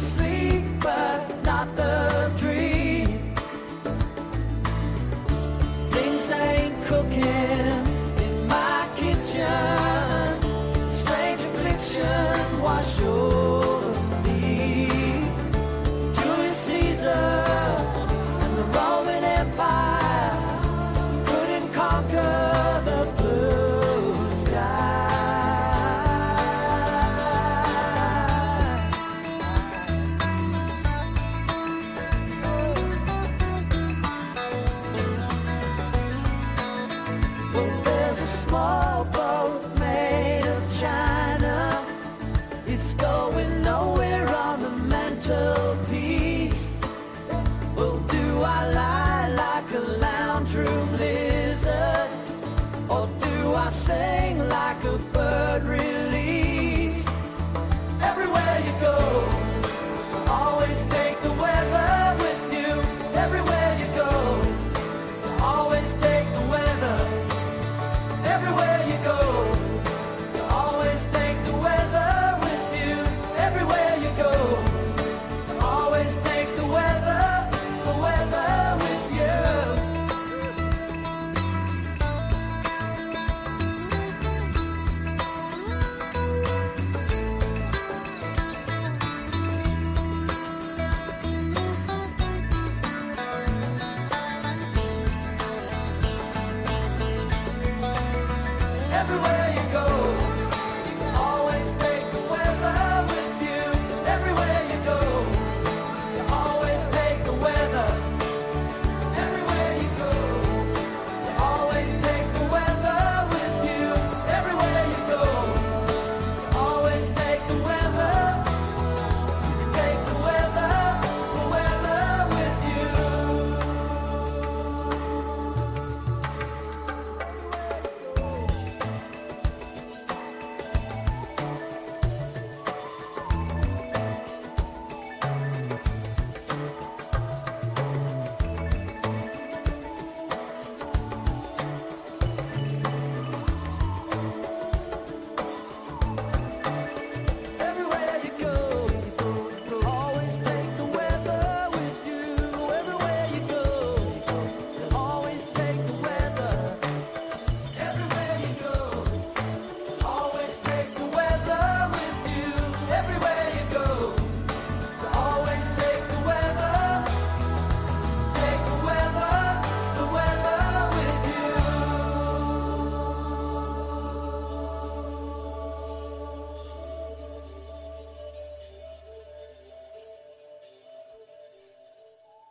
sleep. 0.00 0.29
I 48.42 48.70
lie 48.72 49.28
like 49.44 49.70
a 49.72 49.80
lounge 50.04 50.54
room 50.54 50.96
lizard? 50.96 52.10
Or 52.88 53.08
do 53.18 53.54
I 53.54 53.70
sing 53.70 54.48
like 54.48 54.84
a 54.84 54.98
bird? 55.12 55.19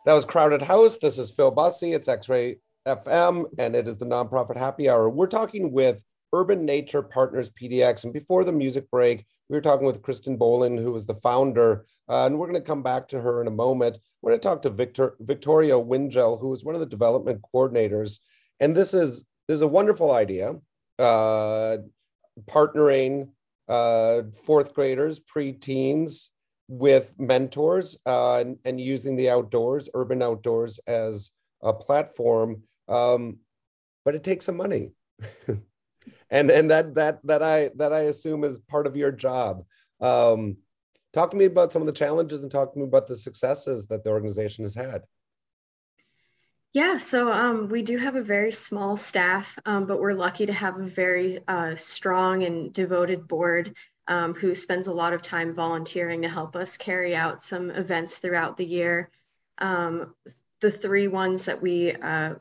That 0.09 0.15
was 0.15 0.25
Crowded 0.25 0.63
House. 0.63 0.97
This 0.97 1.19
is 1.19 1.29
Phil 1.29 1.51
Busse. 1.51 1.93
It's 1.93 2.07
X 2.07 2.27
Ray 2.29 2.57
FM, 2.87 3.45
and 3.59 3.75
it 3.75 3.87
is 3.87 3.95
the 3.97 4.07
nonprofit 4.07 4.57
happy 4.57 4.89
hour. 4.89 5.07
We're 5.07 5.27
talking 5.27 5.71
with 5.71 6.03
Urban 6.33 6.65
Nature 6.65 7.03
Partners 7.03 7.51
PDX. 7.51 8.05
And 8.05 8.11
before 8.11 8.43
the 8.43 8.51
music 8.51 8.89
break, 8.89 9.23
we 9.49 9.55
were 9.55 9.61
talking 9.61 9.85
with 9.85 10.01
Kristen 10.01 10.35
Boland, 10.35 10.79
who 10.79 10.91
was 10.91 11.05
the 11.05 11.13
founder, 11.21 11.85
uh, 12.09 12.25
and 12.25 12.39
we're 12.39 12.47
going 12.47 12.59
to 12.59 12.67
come 12.67 12.81
back 12.81 13.07
to 13.09 13.21
her 13.21 13.39
in 13.39 13.45
a 13.45 13.51
moment. 13.51 13.99
We're 14.23 14.31
going 14.31 14.39
to 14.39 14.47
talk 14.47 14.63
to 14.63 14.71
Victor, 14.71 15.15
Victoria 15.19 15.75
Wingell, 15.75 16.41
who 16.41 16.51
is 16.53 16.63
one 16.65 16.73
of 16.73 16.81
the 16.81 16.87
development 16.87 17.43
coordinators. 17.53 18.17
And 18.59 18.75
this 18.75 18.95
is 18.95 19.23
this 19.47 19.57
is 19.57 19.61
a 19.61 19.67
wonderful 19.67 20.11
idea, 20.11 20.55
uh, 20.97 21.77
partnering 22.47 23.29
uh, 23.67 24.23
fourth 24.43 24.73
graders, 24.73 25.19
pre-teens 25.19 26.31
with 26.69 27.15
mentors 27.17 27.97
uh, 28.05 28.37
and, 28.37 28.57
and, 28.63 28.79
using 28.79 29.15
the 29.15 29.29
outdoors, 29.29 29.89
urban 29.95 30.21
outdoors 30.21 30.79
as 30.85 31.31
a 31.63 31.73
platform. 31.73 32.61
Um, 32.87 33.39
but 34.05 34.13
it 34.13 34.23
takes 34.23 34.45
some 34.45 34.55
money. 34.55 34.91
and 36.29 36.51
and 36.51 36.71
that 36.71 36.95
that 36.95 37.19
that 37.25 37.41
I 37.41 37.71
that 37.75 37.91
I 37.91 38.01
assume 38.01 38.43
is 38.43 38.59
part 38.59 38.85
of 38.87 38.95
your 38.95 39.11
job. 39.11 39.65
Um, 39.99 40.57
talk 41.11 41.31
to 41.31 41.37
me 41.37 41.45
about 41.45 41.73
some 41.73 41.81
of 41.81 41.87
the 41.87 41.91
challenges 41.91 42.43
and 42.43 42.51
talk 42.51 42.71
to 42.73 42.79
me 42.79 42.85
about 42.85 43.07
the 43.07 43.17
successes 43.17 43.87
that 43.87 44.03
the 44.03 44.11
organization 44.11 44.63
has 44.63 44.75
had. 44.75 45.01
Yeah, 46.71 46.99
so 46.99 47.31
um, 47.31 47.67
we 47.67 47.81
do 47.81 47.97
have 47.97 48.13
a 48.13 48.21
very 48.21 48.51
small 48.51 48.95
staff, 48.95 49.57
um, 49.65 49.87
but 49.87 49.99
we're 49.99 50.13
lucky 50.13 50.45
to 50.45 50.53
have 50.53 50.79
a 50.79 50.85
very 50.85 51.39
uh, 51.47 51.73
strong 51.75 52.43
and 52.43 52.71
devoted 52.71 53.27
board 53.27 53.73
um, 54.09 54.33
who 54.33 54.55
spends 54.55 54.87
a 54.87 54.93
lot 54.93 55.13
of 55.13 55.21
time 55.21 55.53
volunteering 55.53 56.23
to 56.23 56.29
help 56.29 56.55
us 56.55 56.75
carry 56.75 57.15
out 57.15 57.41
some 57.41 57.69
events 57.69 58.17
throughout 58.17 58.57
the 58.57 58.65
year. 58.65 59.09
Um, 59.59 60.15
the 60.59 60.71
three 60.71 61.07
ones 61.07 61.45
that 61.45 61.61
we 61.61 61.93
uh, 61.93 62.33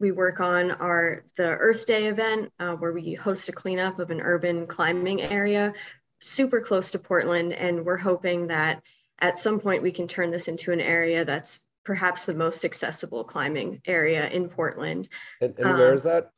we 0.00 0.10
work 0.10 0.40
on 0.40 0.72
are 0.72 1.24
the 1.36 1.48
Earth 1.48 1.86
Day 1.86 2.06
event, 2.06 2.52
uh, 2.58 2.74
where 2.74 2.92
we 2.92 3.14
host 3.14 3.48
a 3.48 3.52
cleanup 3.52 4.00
of 4.00 4.10
an 4.10 4.20
urban 4.20 4.66
climbing 4.66 5.22
area 5.22 5.72
super 6.18 6.60
close 6.60 6.90
to 6.90 6.98
Portland. 6.98 7.52
And 7.52 7.86
we're 7.86 7.96
hoping 7.96 8.48
that 8.48 8.82
at 9.20 9.38
some 9.38 9.60
point 9.60 9.82
we 9.82 9.92
can 9.92 10.08
turn 10.08 10.30
this 10.30 10.48
into 10.48 10.72
an 10.72 10.80
area 10.80 11.24
that's 11.24 11.60
perhaps 11.84 12.24
the 12.24 12.34
most 12.34 12.64
accessible 12.64 13.24
climbing 13.24 13.82
area 13.86 14.28
in 14.28 14.48
Portland. 14.48 15.08
And, 15.40 15.54
and 15.58 15.66
um, 15.66 15.78
where 15.78 15.94
is 15.94 16.02
that? 16.02 16.32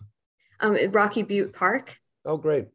Um, 0.60 0.76
Rocky 0.90 1.22
Butte 1.22 1.54
Park. 1.54 1.96
Oh, 2.24 2.36
great. 2.36 2.68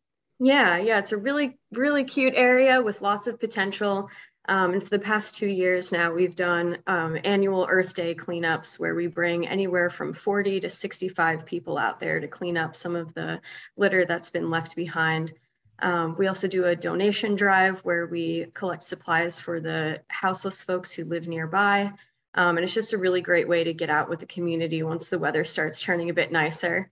Yeah, 0.43 0.77
yeah, 0.77 0.98
it's 0.98 1.12
a 1.12 1.17
really, 1.17 1.60
really 1.71 2.03
cute 2.03 2.33
area 2.36 2.81
with 2.81 3.03
lots 3.03 3.27
of 3.27 3.39
potential. 3.39 4.10
Um, 4.50 4.74
and 4.74 4.83
for 4.83 4.89
the 4.89 4.98
past 4.98 5.36
two 5.36 5.48
years 5.48 5.91
now, 5.91 6.13
we've 6.13 6.36
done 6.36 6.79
um, 6.88 7.15
annual 7.24 7.67
Earth 7.69 7.93
Day 7.93 8.15
cleanups 8.15 8.79
where 8.79 8.95
we 8.95 9.05
bring 9.05 9.48
anywhere 9.48 9.91
from 9.91 10.15
40 10.15 10.62
to 10.62 10.69
65 10.71 11.45
people 11.45 11.77
out 11.77 12.00
there 12.00 12.19
to 12.19 12.27
clean 12.27 12.57
up 12.57 12.75
some 12.75 12.95
of 12.95 13.13
the 13.13 13.39
litter 13.77 14.03
that's 14.05 14.31
been 14.31 14.50
left 14.50 14.75
behind. 14.75 15.31
Um, 15.77 16.15
we 16.17 16.25
also 16.25 16.48
do 16.48 16.65
a 16.65 16.75
donation 16.75 17.36
drive 17.36 17.81
where 17.81 18.07
we 18.07 18.48
collect 18.55 18.81
supplies 18.81 19.39
for 19.39 19.60
the 19.60 20.01
houseless 20.07 20.60
folks 20.60 20.91
who 20.91 21.03
live 21.03 21.27
nearby. 21.27 21.93
Um, 22.33 22.57
and 22.57 22.63
it's 22.63 22.74
just 22.74 22.93
a 22.93 22.98
really 22.98 23.21
great 23.21 23.48
way 23.48 23.65
to 23.65 23.75
get 23.75 23.91
out 23.91 24.10
with 24.10 24.19
the 24.19 24.25
community 24.25 24.81
once 24.81 25.07
the 25.07 25.19
weather 25.19 25.45
starts 25.45 25.79
turning 25.79 26.10
a 26.10 26.15
bit 26.15 26.31
nicer. 26.31 26.89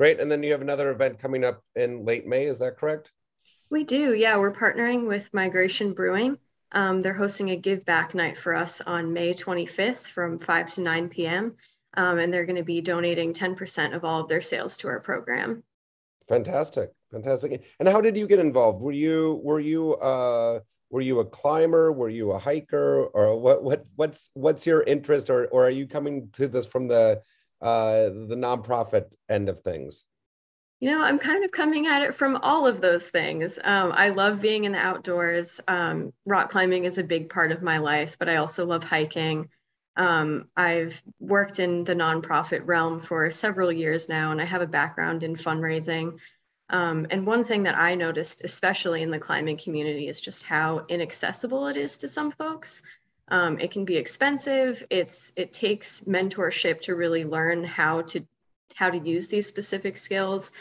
Great. 0.00 0.18
And 0.18 0.32
then 0.32 0.42
you 0.42 0.52
have 0.52 0.62
another 0.62 0.90
event 0.90 1.18
coming 1.18 1.44
up 1.44 1.62
in 1.74 2.06
late 2.06 2.26
May, 2.26 2.46
is 2.46 2.56
that 2.60 2.78
correct? 2.78 3.12
We 3.68 3.84
do, 3.84 4.14
yeah. 4.14 4.38
We're 4.38 4.54
partnering 4.54 5.06
with 5.06 5.28
Migration 5.34 5.92
Brewing. 5.92 6.38
Um, 6.72 7.02
they're 7.02 7.12
hosting 7.12 7.50
a 7.50 7.56
give 7.56 7.84
back 7.84 8.14
night 8.14 8.38
for 8.38 8.54
us 8.54 8.80
on 8.80 9.12
May 9.12 9.34
25th 9.34 9.98
from 9.98 10.38
5 10.38 10.70
to 10.76 10.80
9 10.80 11.10
p.m. 11.10 11.54
Um, 11.98 12.18
and 12.18 12.32
they're 12.32 12.46
going 12.46 12.56
to 12.56 12.62
be 12.62 12.80
donating 12.80 13.34
10% 13.34 13.94
of 13.94 14.06
all 14.06 14.22
of 14.22 14.28
their 14.30 14.40
sales 14.40 14.78
to 14.78 14.88
our 14.88 15.00
program. 15.00 15.62
Fantastic, 16.26 16.92
fantastic. 17.12 17.62
And 17.78 17.86
how 17.86 18.00
did 18.00 18.16
you 18.16 18.26
get 18.26 18.38
involved? 18.38 18.80
Were 18.80 18.92
you 18.92 19.38
were 19.44 19.60
you 19.60 19.96
uh, 19.96 20.60
were 20.88 21.02
you 21.02 21.20
a 21.20 21.26
climber? 21.26 21.92
Were 21.92 22.08
you 22.08 22.30
a 22.30 22.38
hiker? 22.38 23.04
Or 23.04 23.38
what 23.38 23.62
what 23.62 23.84
what's 23.96 24.30
what's 24.32 24.66
your 24.66 24.82
interest? 24.82 25.28
Or 25.28 25.46
or 25.48 25.66
are 25.66 25.70
you 25.70 25.86
coming 25.86 26.30
to 26.34 26.48
this 26.48 26.66
from 26.66 26.88
the 26.88 27.20
uh, 27.60 28.04
the 28.04 28.36
nonprofit 28.36 29.14
end 29.28 29.48
of 29.48 29.60
things? 29.60 30.04
You 30.80 30.90
know, 30.90 31.02
I'm 31.02 31.18
kind 31.18 31.44
of 31.44 31.52
coming 31.52 31.86
at 31.86 32.02
it 32.02 32.14
from 32.14 32.36
all 32.36 32.66
of 32.66 32.80
those 32.80 33.08
things. 33.08 33.58
Um, 33.62 33.92
I 33.92 34.08
love 34.10 34.40
being 34.40 34.64
in 34.64 34.72
the 34.72 34.78
outdoors. 34.78 35.60
Um, 35.68 36.14
rock 36.26 36.50
climbing 36.50 36.84
is 36.84 36.96
a 36.96 37.04
big 37.04 37.28
part 37.28 37.52
of 37.52 37.62
my 37.62 37.78
life, 37.78 38.16
but 38.18 38.30
I 38.30 38.36
also 38.36 38.64
love 38.64 38.82
hiking. 38.82 39.50
Um, 39.96 40.46
I've 40.56 41.00
worked 41.18 41.58
in 41.58 41.84
the 41.84 41.94
nonprofit 41.94 42.62
realm 42.64 43.02
for 43.02 43.30
several 43.30 43.70
years 43.70 44.08
now, 44.08 44.32
and 44.32 44.40
I 44.40 44.46
have 44.46 44.62
a 44.62 44.66
background 44.66 45.22
in 45.22 45.36
fundraising. 45.36 46.16
Um, 46.70 47.06
and 47.10 47.26
one 47.26 47.44
thing 47.44 47.64
that 47.64 47.76
I 47.76 47.94
noticed, 47.94 48.42
especially 48.42 49.02
in 49.02 49.10
the 49.10 49.18
climbing 49.18 49.58
community, 49.58 50.08
is 50.08 50.20
just 50.20 50.44
how 50.44 50.86
inaccessible 50.88 51.66
it 51.66 51.76
is 51.76 51.98
to 51.98 52.08
some 52.08 52.30
folks. 52.30 52.80
Um, 53.30 53.58
it 53.58 53.70
can 53.70 53.84
be 53.84 53.96
expensive. 53.96 54.84
It's 54.90 55.32
it 55.36 55.52
takes 55.52 56.00
mentorship 56.00 56.80
to 56.82 56.94
really 56.94 57.24
learn 57.24 57.64
how 57.64 58.02
to 58.02 58.26
how 58.74 58.90
to 58.90 58.98
use 58.98 59.28
these 59.28 59.46
specific 59.46 59.96
skills. 59.96 60.52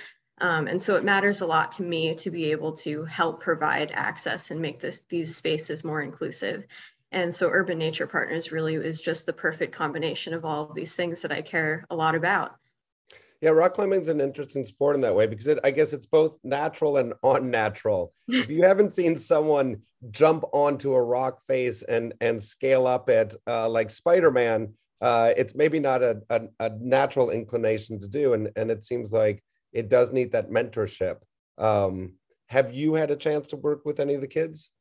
Um, 0.42 0.68
and 0.68 0.82
so 0.82 0.96
it 0.96 1.04
matters 1.04 1.42
a 1.42 1.48
lot 1.48 1.72
to 1.74 1.84
me 1.84 2.16
to 2.16 2.32
be 2.32 2.52
able 2.52 2.74
to 2.78 3.04
help 3.06 3.42
provide 3.42 3.92
access 3.92 4.52
and 4.52 4.62
make 4.62 4.80
this, 4.80 5.02
these 5.10 5.36
spaces 5.36 5.84
more 5.84 6.02
inclusive. 6.02 6.64
And 7.12 7.34
so 7.34 7.50
Urban 7.50 7.78
Nature 7.78 8.08
Partners 8.08 8.52
really 8.52 8.76
is 8.76 9.02
just 9.02 9.26
the 9.26 9.34
perfect 9.34 9.76
combination 9.76 10.34
of 10.34 10.46
all 10.46 10.70
of 10.70 10.76
these 10.76 10.96
things 10.96 11.24
that 11.24 11.32
I 11.32 11.42
care 11.42 11.86
a 11.90 11.96
lot 11.96 12.16
about. 12.16 12.56
Yeah, 13.42 13.52
rock 13.52 13.74
climbing 13.74 14.02
is 14.02 14.10
an 14.10 14.20
interesting 14.20 14.66
sport 14.66 14.96
in 14.96 15.02
that 15.02 15.16
way 15.16 15.26
because 15.26 15.48
it, 15.48 15.60
I 15.64 15.72
guess 15.72 15.94
it's 15.94 16.06
both 16.06 16.38
natural 16.44 16.98
and 16.98 17.14
unnatural. 17.24 18.14
if 18.28 18.50
you 18.50 18.64
haven't 18.64 18.94
seen 18.94 19.18
someone 19.18 19.82
jump 20.12 20.44
onto 20.52 20.94
a 20.94 21.04
rock 21.04 21.40
face 21.48 21.82
and 21.84 22.14
and 22.22 22.42
scale 22.42 22.86
up 22.86 23.10
it 23.10 23.36
uh, 23.48 23.70
like 23.70 23.90
Spider-Man, 23.90 24.74
uh, 25.02 25.34
it's 25.38 25.56
maybe 25.56 25.80
not 25.80 26.02
a, 26.04 26.22
a, 26.30 26.42
a, 26.60 26.70
natural 26.80 27.30
inclination 27.30 28.00
to 28.02 28.08
do. 28.08 28.34
And, 28.34 28.50
and 28.56 28.70
it 28.70 28.84
seems 28.84 29.12
like 29.12 29.42
it 29.72 29.90
does 29.90 30.12
need 30.12 30.34
that 30.34 30.50
mentorship. 30.50 31.18
Um, 31.58 32.16
have 32.48 32.74
you 32.74 32.96
had 32.96 33.12
a 33.12 33.16
chance 33.16 33.48
to 33.50 33.56
work 33.56 33.86
with 33.86 34.00
any 34.00 34.16
of 34.16 34.22
the 34.22 34.28
kids? 34.28 34.72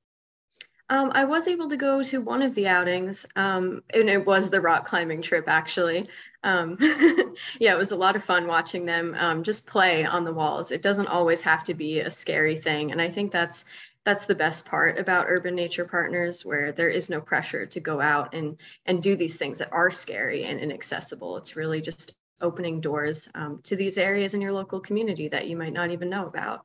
Um, 0.90 1.12
I 1.14 1.24
was 1.24 1.48
able 1.48 1.68
to 1.68 1.77
go 1.77 2.03
to 2.03 2.20
one 2.20 2.40
of 2.40 2.55
the 2.55 2.66
outings, 2.66 3.27
um, 3.37 3.83
and 3.92 4.09
it 4.09 4.24
was 4.24 4.48
the 4.48 4.61
rock 4.61 4.87
climbing 4.87 5.20
trip 5.20 5.44
actually. 5.46 6.09
Um, 6.42 6.79
yeah, 7.59 7.74
it 7.74 7.79
was 7.79 7.90
a 7.90 7.96
lot 7.96 8.16
of 8.16 8.24
fun 8.24 8.46
watching 8.46 8.87
them 8.87 9.14
um, 9.18 9.42
just 9.42 9.66
play 9.66 10.07
on 10.07 10.24
the 10.24 10.33
walls. 10.33 10.72
It 10.72 10.81
doesn't 10.81 11.09
always 11.09 11.42
have 11.42 11.64
to 11.64 11.74
be 11.74 12.01
a 12.01 12.09
scary 12.09 12.57
thing, 12.57 12.90
and 12.90 13.03
I 13.03 13.11
think 13.11 13.33
that's 13.33 13.66
that's 14.09 14.24
the 14.24 14.35
best 14.35 14.64
part 14.64 14.98
about 14.98 15.27
urban 15.29 15.55
nature 15.55 15.85
partners 15.85 16.42
where 16.42 16.72
there 16.72 16.88
is 16.88 17.11
no 17.11 17.20
pressure 17.20 17.66
to 17.66 17.79
go 17.79 18.01
out 18.01 18.33
and 18.33 18.57
and 18.87 19.03
do 19.03 19.16
these 19.16 19.37
things 19.37 19.59
that 19.59 19.70
are 19.70 19.90
scary 19.90 20.44
and 20.44 20.59
inaccessible 20.61 21.37
it's 21.37 21.57
really 21.57 21.83
just 21.83 22.14
opening 22.40 22.81
doors 22.81 23.29
um, 23.35 23.61
to 23.64 23.77
these 23.77 23.98
areas 23.98 24.33
in 24.33 24.40
your 24.40 24.53
local 24.53 24.81
community 24.81 25.29
that 25.29 25.46
you 25.46 25.59
might 25.59 25.74
not 25.74 25.90
even 25.90 26.09
know 26.09 26.27
about 26.27 26.64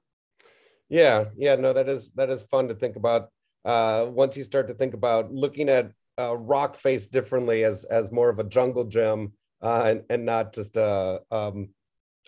yeah 0.87 1.25
yeah 1.35 1.57
no 1.57 1.73
that 1.73 1.89
is 1.89 2.11
that 2.11 2.29
is 2.29 2.43
fun 2.43 2.69
to 2.69 2.75
think 2.75 2.95
about 2.95 3.29
uh, 3.65 4.05
once 4.09 4.35
you 4.37 4.43
start 4.43 4.67
to 4.67 4.73
think 4.73 4.93
about 4.93 5.33
looking 5.33 5.69
at 5.69 5.91
uh, 6.19 6.35
rock 6.37 6.75
face 6.75 7.07
differently 7.07 7.63
as 7.63 7.83
as 7.85 8.11
more 8.11 8.29
of 8.29 8.39
a 8.39 8.43
jungle 8.43 8.83
gym 8.83 9.33
uh, 9.61 9.83
and, 9.85 10.03
and 10.09 10.25
not 10.25 10.53
just 10.53 10.77
a 10.77 11.19
um, 11.31 11.69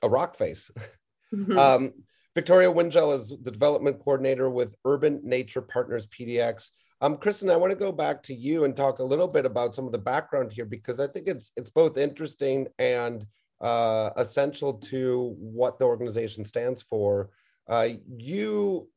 a 0.04 0.10
rock 0.10 0.36
face 0.36 0.72
mm-hmm. 1.34 1.58
um, 1.58 1.94
Victoria 2.36 2.72
Wingell 2.72 3.18
is 3.18 3.30
the 3.42 3.52
development 3.52 4.00
coordinator 4.00 4.50
with 4.50 4.76
Urban 4.84 5.22
Nature 5.24 5.62
Partners 5.62 6.06
PDX. 6.08 6.70
Um, 7.00 7.16
Kristen, 7.16 7.50
I 7.50 7.56
want 7.56 7.72
to 7.72 7.78
go 7.78 7.94
back 7.94 8.22
to 8.24 8.34
you 8.34 8.66
and 8.66 8.76
talk 8.76 9.00
a 9.00 9.04
little 9.04 9.28
bit 9.28 9.46
about 9.46 9.74
some 9.74 9.86
of 9.86 9.94
the 9.94 9.98
background 9.98 10.52
here 10.52 10.66
because 10.66 11.00
I 11.00 11.08
think 11.08 11.28
it's 11.28 11.52
it's 11.56 11.70
both 11.70 11.98
interesting 11.98 12.68
and 12.78 13.26
uh, 13.62 14.10
essential 14.18 14.74
to 14.74 15.36
what 15.40 15.80
the 15.80 15.86
organization 15.86 16.44
stands 16.44 16.82
for. 16.82 17.30
Uh, 17.68 17.90
you, 18.18 18.90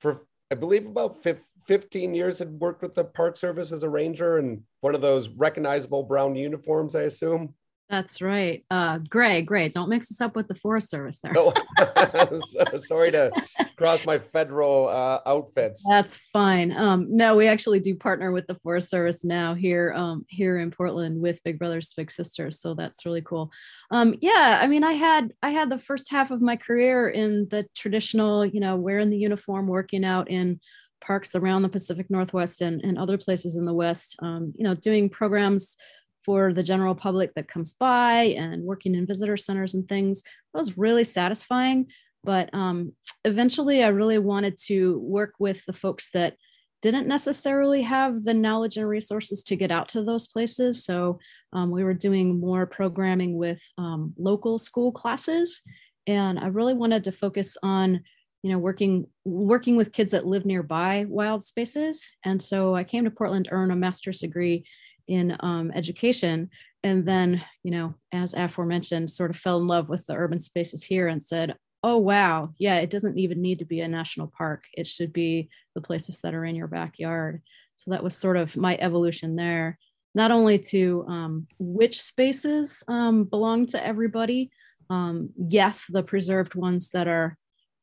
for 0.00 0.22
I 0.52 0.54
believe 0.54 0.84
about 0.86 1.16
15 1.64 2.14
years, 2.14 2.38
had 2.38 2.60
worked 2.60 2.82
with 2.82 2.94
the 2.94 3.04
Park 3.04 3.38
Service 3.38 3.72
as 3.72 3.84
a 3.84 3.88
ranger 3.88 4.36
and 4.36 4.60
one 4.82 4.94
of 4.94 5.00
those 5.00 5.30
recognizable 5.30 6.02
brown 6.02 6.36
uniforms, 6.36 6.94
I 6.94 7.04
assume. 7.04 7.54
That's 7.92 8.22
right. 8.22 8.64
Uh, 8.70 9.00
gray, 9.00 9.42
gray. 9.42 9.68
Don't 9.68 9.90
mix 9.90 10.10
us 10.10 10.22
up 10.22 10.34
with 10.34 10.48
the 10.48 10.54
Forest 10.54 10.88
Service 10.88 11.20
there. 11.20 11.34
Oh, 11.36 11.52
sorry 12.84 13.12
to 13.12 13.30
cross 13.76 14.06
my 14.06 14.18
federal 14.18 14.88
uh, 14.88 15.20
outfits. 15.26 15.84
That's 15.86 16.16
fine. 16.32 16.72
Um, 16.72 17.14
no, 17.14 17.36
we 17.36 17.48
actually 17.48 17.80
do 17.80 17.94
partner 17.94 18.32
with 18.32 18.46
the 18.46 18.54
Forest 18.54 18.88
Service 18.88 19.26
now 19.26 19.52
here 19.52 19.92
um, 19.94 20.24
here 20.30 20.56
in 20.58 20.70
Portland 20.70 21.20
with 21.20 21.44
Big 21.44 21.58
Brothers 21.58 21.92
Big 21.94 22.10
Sisters. 22.10 22.62
So 22.62 22.72
that's 22.72 23.04
really 23.04 23.20
cool. 23.20 23.52
Um, 23.90 24.14
yeah, 24.22 24.58
I 24.62 24.68
mean, 24.68 24.84
I 24.84 24.94
had 24.94 25.34
I 25.42 25.50
had 25.50 25.68
the 25.68 25.76
first 25.76 26.10
half 26.10 26.30
of 26.30 26.40
my 26.40 26.56
career 26.56 27.10
in 27.10 27.46
the 27.50 27.66
traditional, 27.76 28.46
you 28.46 28.60
know, 28.60 28.76
wearing 28.76 29.10
the 29.10 29.18
uniform, 29.18 29.66
working 29.66 30.02
out 30.02 30.30
in 30.30 30.60
parks 31.04 31.34
around 31.34 31.60
the 31.60 31.68
Pacific 31.68 32.08
Northwest 32.08 32.62
and, 32.62 32.80
and 32.80 32.96
other 32.96 33.18
places 33.18 33.56
in 33.56 33.66
the 33.66 33.74
West, 33.74 34.16
um, 34.22 34.54
you 34.56 34.64
know, 34.64 34.74
doing 34.74 35.10
programs 35.10 35.76
for 36.24 36.52
the 36.52 36.62
general 36.62 36.94
public 36.94 37.34
that 37.34 37.48
comes 37.48 37.72
by 37.72 38.34
and 38.38 38.62
working 38.62 38.94
in 38.94 39.06
visitor 39.06 39.36
centers 39.36 39.74
and 39.74 39.88
things. 39.88 40.22
That 40.22 40.58
was 40.58 40.78
really 40.78 41.04
satisfying. 41.04 41.88
But 42.24 42.50
um, 42.52 42.92
eventually, 43.24 43.82
I 43.82 43.88
really 43.88 44.18
wanted 44.18 44.58
to 44.66 44.98
work 45.00 45.34
with 45.38 45.64
the 45.66 45.72
folks 45.72 46.10
that 46.12 46.36
didn't 46.82 47.06
necessarily 47.06 47.82
have 47.82 48.24
the 48.24 48.34
knowledge 48.34 48.76
and 48.76 48.88
resources 48.88 49.42
to 49.44 49.56
get 49.56 49.70
out 49.70 49.88
to 49.90 50.02
those 50.02 50.26
places. 50.26 50.84
So 50.84 51.20
um, 51.52 51.70
we 51.70 51.84
were 51.84 51.94
doing 51.94 52.40
more 52.40 52.66
programming 52.66 53.36
with 53.36 53.62
um, 53.78 54.12
local 54.18 54.58
school 54.58 54.90
classes, 54.90 55.62
and 56.08 56.38
I 56.38 56.48
really 56.48 56.74
wanted 56.74 57.04
to 57.04 57.12
focus 57.12 57.56
on, 57.62 58.02
you 58.42 58.50
know, 58.50 58.58
working 58.58 59.06
working 59.24 59.76
with 59.76 59.92
kids 59.92 60.10
that 60.10 60.26
live 60.26 60.44
nearby 60.44 61.06
wild 61.08 61.44
spaces. 61.44 62.08
And 62.24 62.42
so 62.42 62.74
I 62.74 62.82
came 62.82 63.04
to 63.04 63.10
Portland 63.10 63.44
to 63.44 63.52
earn 63.52 63.70
a 63.70 63.76
master's 63.76 64.18
degree 64.18 64.64
in 65.12 65.36
um, 65.40 65.70
education, 65.74 66.50
and 66.82 67.06
then, 67.06 67.44
you 67.62 67.70
know, 67.70 67.94
as 68.12 68.34
aforementioned, 68.34 69.10
sort 69.10 69.30
of 69.30 69.36
fell 69.36 69.58
in 69.58 69.66
love 69.66 69.88
with 69.88 70.04
the 70.06 70.14
urban 70.14 70.40
spaces 70.40 70.82
here 70.82 71.08
and 71.08 71.22
said, 71.22 71.54
oh 71.84 71.98
wow. 71.98 72.50
Yeah 72.58 72.78
it 72.78 72.90
doesn't 72.90 73.18
even 73.18 73.40
need 73.40 73.58
to 73.58 73.64
be 73.64 73.80
a 73.80 73.88
national 73.88 74.32
park. 74.36 74.64
It 74.74 74.86
should 74.86 75.12
be 75.12 75.48
the 75.74 75.80
places 75.80 76.20
that 76.20 76.34
are 76.34 76.44
in 76.44 76.56
your 76.56 76.68
backyard. 76.68 77.42
So 77.76 77.90
that 77.90 78.04
was 78.04 78.16
sort 78.16 78.36
of 78.36 78.56
my 78.56 78.76
evolution 78.78 79.36
there. 79.36 79.78
Not 80.14 80.30
only 80.30 80.58
to 80.72 81.04
um, 81.08 81.46
which 81.58 82.00
spaces 82.00 82.84
um, 82.88 83.24
belong 83.24 83.66
to 83.66 83.84
everybody 83.84 84.50
um, 84.90 85.30
yes 85.36 85.86
the 85.86 86.02
preserved 86.02 86.54
ones 86.54 86.90
that 86.90 87.08
are 87.08 87.36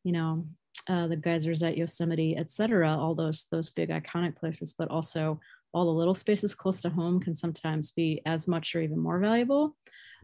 you 0.04 0.12
know 0.12 0.46
uh, 0.88 1.08
the 1.08 1.16
geysers 1.16 1.64
at 1.64 1.78
yosemite 1.78 2.36
et 2.38 2.50
cetera 2.52 2.96
all 2.96 3.16
those 3.16 3.48
those 3.52 3.70
big 3.70 3.90
iconic 3.90 4.36
places 4.36 4.76
but 4.78 4.90
also 4.90 5.40
all 5.74 5.86
the 5.86 5.92
little 5.92 6.14
spaces 6.14 6.56
close 6.56 6.82
to 6.82 6.90
home 6.90 7.20
can 7.20 7.34
sometimes 7.34 7.92
be 7.92 8.22
as 8.26 8.48
much 8.48 8.76
or 8.76 8.82
even 8.82 9.00
more 9.00 9.20
valuable. 9.20 9.76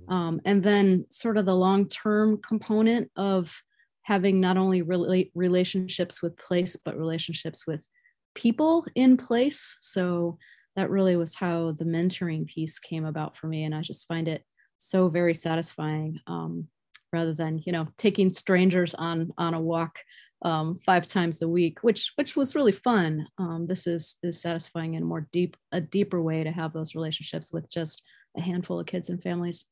Um, 0.10 0.42
and 0.44 0.62
then 0.62 1.06
sort 1.10 1.38
of 1.38 1.46
the 1.46 1.56
long-term 1.56 2.42
component 2.42 3.10
of 3.16 3.56
having 4.02 4.42
not 4.42 4.58
only 4.58 4.82
relate 4.82 5.32
relationships 5.34 6.22
with 6.22 6.38
place 6.38 6.76
but 6.76 6.98
relationships 6.98 7.66
with 7.66 7.88
people 8.36 8.86
in 8.96 9.16
place. 9.16 9.78
So 9.80 10.38
that 10.76 10.90
really 10.90 11.16
was 11.16 11.36
how 11.36 11.72
the 11.72 11.86
mentoring 11.86 12.46
piece 12.48 12.80
came 12.80 13.06
about 13.06 13.36
for 13.36 13.48
me 13.48 13.64
and 13.64 13.74
i 13.74 13.82
just 13.82 14.08
find 14.08 14.28
it 14.28 14.44
so 14.78 15.08
very 15.08 15.34
satisfying 15.34 16.20
um, 16.28 16.68
rather 17.14 17.34
than 17.34 17.62
you 17.66 17.72
know 17.72 17.88
taking 17.98 18.32
strangers 18.34 18.94
on 18.94 19.32
on 19.38 19.54
a 19.54 19.60
walk 19.60 20.00
um, 20.46 20.80
five 20.86 21.08
times 21.08 21.42
a 21.42 21.48
week 21.48 21.80
which 21.82 22.14
which 22.16 22.36
was 22.38 22.56
really 22.56 22.72
fun 22.72 23.28
um, 23.38 23.66
this 23.68 23.88
is 23.88 24.16
is 24.24 24.42
satisfying 24.42 24.94
in 24.94 25.04
a 25.04 25.06
more 25.06 25.28
deep 25.32 25.58
a 25.72 25.82
deeper 25.82 26.22
way 26.22 26.44
to 26.44 26.52
have 26.52 26.72
those 26.72 26.96
relationships 26.96 27.52
with 27.52 27.70
just 27.70 28.04
a 28.38 28.42
handful 28.42 28.80
of 28.80 28.86
kids 28.86 29.10
and 29.10 29.22
families 29.22 29.66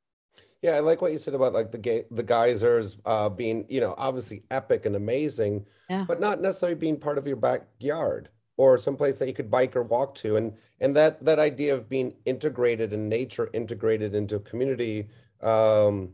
yeah, 0.64 0.78
I 0.78 0.80
like 0.80 1.02
what 1.02 1.12
you 1.12 1.18
said 1.18 1.34
about 1.34 1.52
like 1.52 1.72
the 1.72 1.78
ga- 1.78 2.06
the 2.10 2.24
geysers 2.24 2.98
uh, 3.06 3.28
being, 3.28 3.66
you 3.68 3.82
know, 3.82 3.94
obviously 3.98 4.44
epic 4.50 4.86
and 4.86 4.96
amazing, 4.96 5.66
yeah. 5.90 6.06
but 6.08 6.22
not 6.22 6.40
necessarily 6.40 6.76
being 6.76 6.98
part 6.98 7.18
of 7.18 7.28
your 7.28 7.36
backyard 7.36 8.30
or 8.56 8.78
someplace 8.78 9.20
that 9.20 9.28
you 9.28 9.34
could 9.34 9.52
bike 9.52 9.76
or 9.76 9.84
walk 9.84 10.16
to. 10.16 10.38
And 10.38 10.54
and 10.80 10.96
that 10.96 11.24
that 11.26 11.38
idea 11.38 11.74
of 11.76 11.90
being 11.90 12.14
integrated 12.24 12.94
in 12.94 13.10
nature, 13.10 13.50
integrated 13.54 14.16
into 14.16 14.38
a 14.38 14.40
community, 14.40 15.10
um, 15.42 16.14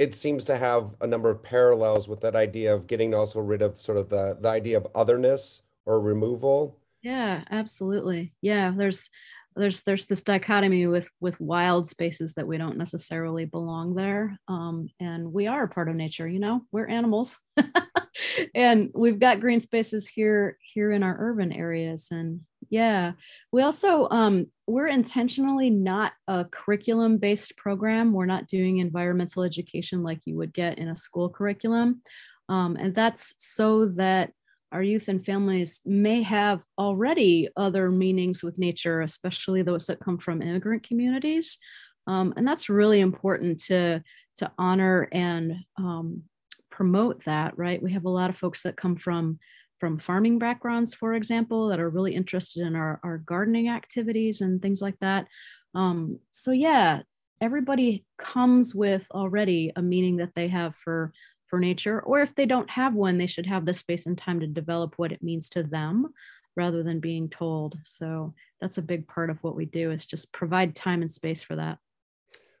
it 0.00 0.14
seems 0.14 0.46
to 0.46 0.56
have 0.56 0.94
a 1.02 1.06
number 1.06 1.28
of 1.28 1.42
parallels 1.42 2.08
with 2.08 2.22
that 2.22 2.34
idea 2.34 2.74
of 2.74 2.86
getting 2.86 3.14
also 3.14 3.38
rid 3.38 3.60
of 3.60 3.78
sort 3.78 3.98
of 3.98 4.08
the 4.08 4.34
the 4.40 4.48
idea 4.48 4.78
of 4.78 4.86
otherness 4.94 5.60
or 5.84 6.00
removal. 6.00 6.78
Yeah, 7.02 7.44
absolutely. 7.50 8.32
Yeah, 8.40 8.72
there's 8.74 9.10
there's 9.56 9.82
there's 9.82 10.06
this 10.06 10.22
dichotomy 10.22 10.86
with 10.86 11.10
with 11.20 11.38
wild 11.38 11.86
spaces 11.86 12.32
that 12.34 12.46
we 12.46 12.56
don't 12.56 12.78
necessarily 12.78 13.44
belong 13.44 13.94
there 13.94 14.38
um, 14.48 14.88
and 15.00 15.32
we 15.32 15.48
are 15.48 15.64
a 15.64 15.68
part 15.68 15.88
of 15.88 15.96
nature 15.96 16.28
you 16.28 16.38
know 16.38 16.62
we're 16.70 16.86
animals 16.86 17.38
and 18.54 18.90
we've 18.94 19.18
got 19.18 19.40
green 19.40 19.60
spaces 19.60 20.06
here 20.06 20.56
here 20.62 20.92
in 20.92 21.02
our 21.02 21.16
urban 21.18 21.52
areas 21.52 22.08
and 22.12 22.40
yeah 22.70 23.12
we 23.50 23.60
also 23.60 24.08
um, 24.08 24.46
we're 24.70 24.88
intentionally 24.88 25.70
not 25.70 26.12
a 26.28 26.44
curriculum 26.44 27.18
based 27.18 27.56
program 27.56 28.12
we're 28.12 28.26
not 28.26 28.46
doing 28.46 28.78
environmental 28.78 29.42
education 29.42 30.02
like 30.02 30.20
you 30.24 30.36
would 30.36 30.52
get 30.52 30.78
in 30.78 30.88
a 30.88 30.96
school 30.96 31.28
curriculum 31.28 32.00
um, 32.48 32.76
and 32.76 32.94
that's 32.94 33.34
so 33.38 33.86
that 33.86 34.32
our 34.72 34.82
youth 34.82 35.08
and 35.08 35.24
families 35.24 35.80
may 35.84 36.22
have 36.22 36.64
already 36.78 37.48
other 37.56 37.90
meanings 37.90 38.42
with 38.42 38.58
nature, 38.58 39.00
especially 39.00 39.62
those 39.62 39.86
that 39.86 40.00
come 40.00 40.18
from 40.18 40.42
immigrant 40.42 40.86
communities. 40.86 41.58
Um, 42.06 42.34
and 42.36 42.46
that's 42.46 42.68
really 42.68 43.00
important 43.00 43.60
to, 43.64 44.02
to 44.36 44.50
honor 44.58 45.08
and 45.12 45.56
um, 45.76 46.22
promote 46.70 47.24
that, 47.24 47.58
right? 47.58 47.82
We 47.82 47.92
have 47.92 48.04
a 48.04 48.10
lot 48.10 48.30
of 48.30 48.36
folks 48.36 48.62
that 48.62 48.76
come 48.76 48.96
from 48.96 49.38
from 49.80 49.98
farming 49.98 50.38
backgrounds, 50.38 50.94
for 50.94 51.14
example, 51.14 51.68
that 51.68 51.80
are 51.80 51.88
really 51.88 52.14
interested 52.14 52.64
in 52.64 52.76
our, 52.76 53.00
our 53.02 53.18
gardening 53.18 53.70
activities 53.70 54.42
and 54.42 54.60
things 54.60 54.82
like 54.82 54.98
that. 55.00 55.26
Um, 55.74 56.20
so 56.30 56.52
yeah, 56.52 57.02
everybody 57.40 58.04
comes 58.18 58.74
with 58.74 59.06
already 59.10 59.72
a 59.74 59.82
meaning 59.82 60.18
that 60.18 60.34
they 60.34 60.48
have 60.48 60.76
for 60.76 61.12
for 61.46 61.58
nature, 61.58 62.00
or 62.00 62.20
if 62.20 62.32
they 62.36 62.46
don't 62.46 62.70
have 62.70 62.94
one, 62.94 63.18
they 63.18 63.26
should 63.26 63.46
have 63.46 63.66
the 63.66 63.74
space 63.74 64.06
and 64.06 64.16
time 64.16 64.38
to 64.38 64.46
develop 64.46 64.94
what 64.96 65.10
it 65.10 65.20
means 65.20 65.48
to 65.48 65.64
them 65.64 66.14
rather 66.56 66.84
than 66.84 67.00
being 67.00 67.28
told. 67.28 67.76
So 67.84 68.34
that's 68.60 68.78
a 68.78 68.82
big 68.82 69.08
part 69.08 69.30
of 69.30 69.42
what 69.42 69.56
we 69.56 69.64
do 69.64 69.90
is 69.90 70.06
just 70.06 70.32
provide 70.32 70.76
time 70.76 71.02
and 71.02 71.10
space 71.10 71.42
for 71.42 71.56
that. 71.56 71.78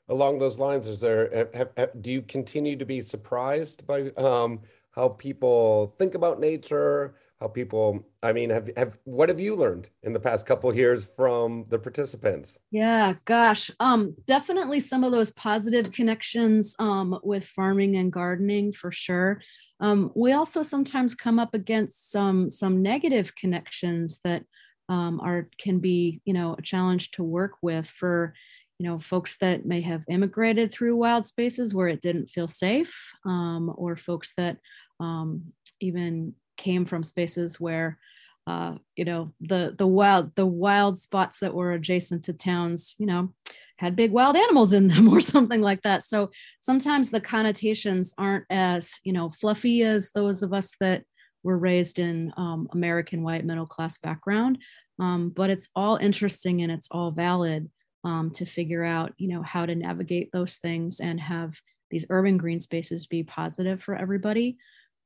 Along 0.08 0.40
those 0.40 0.58
lines, 0.58 0.88
is 0.88 0.98
there 0.98 1.48
have, 1.54 1.70
have, 1.76 2.02
do 2.02 2.10
you 2.10 2.22
continue 2.22 2.76
to 2.76 2.84
be 2.84 3.00
surprised 3.00 3.86
by 3.86 4.10
um, 4.16 4.58
how 4.92 5.08
people 5.08 5.94
think 5.98 6.14
about 6.14 6.40
nature, 6.40 7.14
how 7.40 7.48
people 7.48 8.06
i 8.22 8.32
mean 8.32 8.50
have 8.50 8.70
have 8.76 8.98
what 9.04 9.28
have 9.30 9.40
you 9.40 9.56
learned 9.56 9.88
in 10.02 10.12
the 10.12 10.20
past 10.20 10.46
couple 10.46 10.74
years 10.74 11.10
from 11.16 11.64
the 11.68 11.78
participants? 11.78 12.58
Yeah 12.70 13.14
gosh 13.24 13.70
um 13.80 14.14
definitely 14.26 14.80
some 14.80 15.04
of 15.04 15.12
those 15.12 15.32
positive 15.32 15.90
connections 15.92 16.76
um 16.78 17.18
with 17.22 17.44
farming 17.44 17.96
and 17.96 18.12
gardening 18.12 18.72
for 18.72 18.92
sure. 18.92 19.40
Um, 19.82 20.12
we 20.14 20.32
also 20.32 20.62
sometimes 20.62 21.14
come 21.14 21.38
up 21.38 21.54
against 21.54 22.10
some 22.10 22.50
some 22.50 22.82
negative 22.82 23.34
connections 23.34 24.20
that 24.24 24.44
um, 24.90 25.20
are 25.20 25.48
can 25.58 25.78
be 25.78 26.20
you 26.26 26.34
know 26.34 26.54
a 26.58 26.62
challenge 26.62 27.12
to 27.12 27.22
work 27.22 27.52
with 27.62 27.86
for 27.86 28.34
you 28.80 28.88
know 28.88 28.98
folks 28.98 29.36
that 29.36 29.66
may 29.66 29.82
have 29.82 30.02
immigrated 30.08 30.72
through 30.72 30.96
wild 30.96 31.26
spaces 31.26 31.74
where 31.74 31.88
it 31.88 32.00
didn't 32.00 32.30
feel 32.30 32.48
safe 32.48 33.12
um, 33.26 33.70
or 33.76 33.94
folks 33.94 34.32
that 34.38 34.56
um, 35.00 35.52
even 35.80 36.34
came 36.56 36.86
from 36.86 37.02
spaces 37.02 37.60
where 37.60 37.98
uh, 38.46 38.76
you 38.96 39.04
know 39.04 39.34
the 39.42 39.74
the 39.76 39.86
wild 39.86 40.34
the 40.34 40.46
wild 40.46 40.98
spots 40.98 41.40
that 41.40 41.52
were 41.52 41.72
adjacent 41.72 42.24
to 42.24 42.32
towns 42.32 42.94
you 42.98 43.04
know 43.04 43.34
had 43.76 43.94
big 43.94 44.12
wild 44.12 44.34
animals 44.34 44.72
in 44.72 44.88
them 44.88 45.08
or 45.14 45.20
something 45.20 45.60
like 45.60 45.82
that. 45.82 46.02
So 46.02 46.30
sometimes 46.60 47.10
the 47.10 47.20
connotations 47.20 48.14
aren't 48.16 48.46
as 48.48 48.98
you 49.04 49.12
know 49.12 49.28
fluffy 49.28 49.82
as 49.82 50.10
those 50.12 50.42
of 50.42 50.54
us 50.54 50.74
that 50.80 51.04
were 51.42 51.58
raised 51.58 51.98
in 51.98 52.32
um, 52.36 52.68
american 52.72 53.22
white 53.22 53.46
middle 53.46 53.64
class 53.64 53.96
background 53.96 54.58
um, 54.98 55.32
but 55.34 55.48
it's 55.48 55.70
all 55.74 55.96
interesting 55.96 56.60
and 56.60 56.70
it's 56.70 56.88
all 56.90 57.10
valid 57.10 57.70
um, 58.04 58.30
to 58.30 58.44
figure 58.44 58.84
out 58.84 59.12
you 59.18 59.28
know 59.28 59.42
how 59.42 59.66
to 59.66 59.74
navigate 59.74 60.30
those 60.32 60.56
things 60.56 61.00
and 61.00 61.20
have 61.20 61.60
these 61.90 62.06
urban 62.08 62.36
green 62.36 62.60
spaces 62.60 63.06
be 63.06 63.22
positive 63.22 63.82
for 63.82 63.94
everybody 63.94 64.56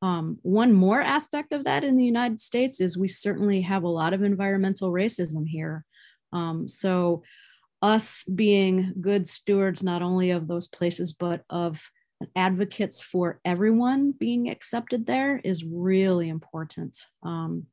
um, 0.04 0.38
one 0.42 0.74
more 0.74 1.00
aspect 1.00 1.52
of 1.54 1.64
that 1.64 1.82
in 1.82 1.96
the 1.96 2.04
United 2.04 2.38
States 2.38 2.78
is 2.78 2.98
we 2.98 3.08
certainly 3.08 3.62
have 3.62 3.84
a 3.84 3.88
lot 3.88 4.12
of 4.12 4.22
environmental 4.22 4.92
racism 4.92 5.46
here. 5.46 5.86
Um, 6.30 6.68
so, 6.68 7.22
us 7.80 8.22
being 8.24 8.92
good 9.00 9.26
stewards 9.26 9.82
not 9.82 10.02
only 10.02 10.30
of 10.30 10.46
those 10.46 10.68
places, 10.68 11.14
but 11.14 11.42
of 11.48 11.90
advocates 12.36 13.00
for 13.00 13.40
everyone 13.46 14.12
being 14.12 14.50
accepted 14.50 15.06
there 15.06 15.40
is 15.42 15.64
really 15.64 16.28
important. 16.28 16.98
Um, 17.22 17.66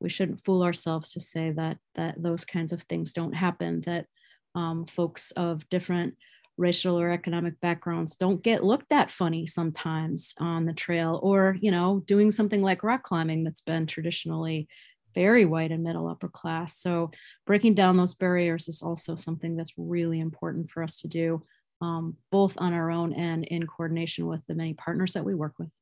we 0.00 0.08
shouldn't 0.08 0.40
fool 0.40 0.62
ourselves 0.62 1.12
to 1.12 1.20
say 1.20 1.50
that 1.50 1.78
that 1.96 2.20
those 2.20 2.44
kinds 2.44 2.72
of 2.72 2.82
things 2.82 3.12
don't 3.12 3.34
happen. 3.34 3.80
That 3.82 4.06
um, 4.54 4.86
folks 4.86 5.30
of 5.32 5.68
different 5.68 6.14
racial 6.58 7.00
or 7.00 7.10
economic 7.10 7.58
backgrounds 7.60 8.16
don't 8.16 8.42
get 8.42 8.62
looked 8.62 8.92
at 8.92 9.10
funny 9.10 9.46
sometimes 9.46 10.34
on 10.38 10.66
the 10.66 10.72
trail 10.74 11.18
or 11.22 11.56
you 11.60 11.70
know 11.70 12.02
doing 12.06 12.30
something 12.30 12.60
like 12.62 12.82
rock 12.82 13.02
climbing 13.02 13.42
that's 13.42 13.62
been 13.62 13.86
traditionally 13.86 14.68
very 15.14 15.46
white 15.46 15.72
and 15.72 15.82
middle 15.82 16.06
upper 16.06 16.28
class 16.28 16.76
so 16.76 17.10
breaking 17.46 17.74
down 17.74 17.96
those 17.96 18.14
barriers 18.14 18.68
is 18.68 18.82
also 18.82 19.16
something 19.16 19.56
that's 19.56 19.72
really 19.78 20.20
important 20.20 20.68
for 20.68 20.82
us 20.82 20.98
to 20.98 21.08
do 21.08 21.42
um, 21.80 22.16
both 22.30 22.54
on 22.58 22.74
our 22.74 22.90
own 22.90 23.12
and 23.14 23.44
in 23.44 23.66
coordination 23.66 24.26
with 24.26 24.46
the 24.46 24.54
many 24.54 24.74
partners 24.74 25.14
that 25.14 25.24
we 25.24 25.34
work 25.34 25.54
with 25.58 25.72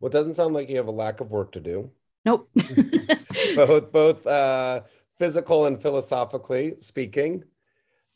well 0.00 0.08
it 0.08 0.12
doesn't 0.12 0.34
sound 0.34 0.52
like 0.52 0.68
you 0.68 0.76
have 0.76 0.88
a 0.88 0.92
lack 0.92 1.20
of 1.20 1.30
work 1.30 1.52
to 1.52 1.60
do 1.60 1.90
Nope. 2.24 2.50
both 3.56 3.92
both 3.92 4.26
uh, 4.26 4.82
physical 5.16 5.66
and 5.66 5.80
philosophically 5.80 6.74
speaking. 6.80 7.44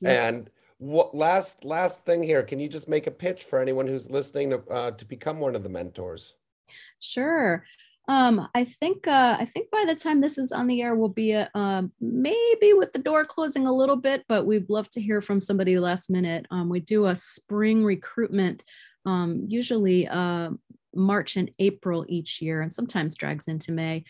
Yeah. 0.01 0.29
And 0.29 0.51
what 0.79 1.15
last 1.15 1.65
last 1.65 2.05
thing 2.05 2.23
here? 2.23 2.43
Can 2.43 2.61
you 2.61 2.69
just 2.69 2.89
make 2.89 3.07
a 3.07 3.11
pitch 3.11 3.45
for 3.45 3.59
anyone 3.59 3.87
who's 3.87 4.11
listening 4.11 4.51
to, 4.51 4.63
uh, 4.71 4.91
to 4.93 5.05
become 5.05 5.41
one 5.41 5.55
of 5.55 5.63
the 5.63 5.69
mentors? 5.69 6.35
Sure. 6.99 7.65
Um, 8.07 8.49
I 8.55 8.65
think 8.65 9.07
uh, 9.07 9.37
I 9.39 9.47
think 9.47 9.71
by 9.71 9.85
the 9.87 9.95
time 9.95 10.21
this 10.21 10.37
is 10.37 10.53
on 10.53 10.67
the 10.67 10.83
air, 10.83 10.95
we'll 10.95 11.09
be 11.09 11.35
uh, 11.35 11.49
um, 11.55 11.91
maybe 12.01 12.75
with 12.75 12.93
the 12.93 12.99
door 12.99 13.25
closing 13.25 13.67
a 13.67 13.73
little 13.73 13.97
bit, 13.97 14.25
but 14.29 14.47
we'd 14.47 14.69
love 14.69 14.91
to 14.91 15.01
hear 15.01 15.23
from 15.23 15.41
somebody 15.41 15.79
last 15.79 16.11
minute. 16.11 16.47
Um, 16.51 16.69
we 16.69 16.81
do 16.81 17.07
a 17.07 17.17
spring 17.17 17.83
recruitment, 17.83 18.63
um, 19.07 19.47
usually 19.49 20.07
uh, 20.07 20.51
March 20.95 21.37
and 21.37 21.51
April 21.59 22.05
each 22.07 22.43
year, 22.43 22.61
and 22.61 22.71
sometimes 22.71 23.15
drags 23.15 23.49
into 23.49 23.73
May. 23.73 24.05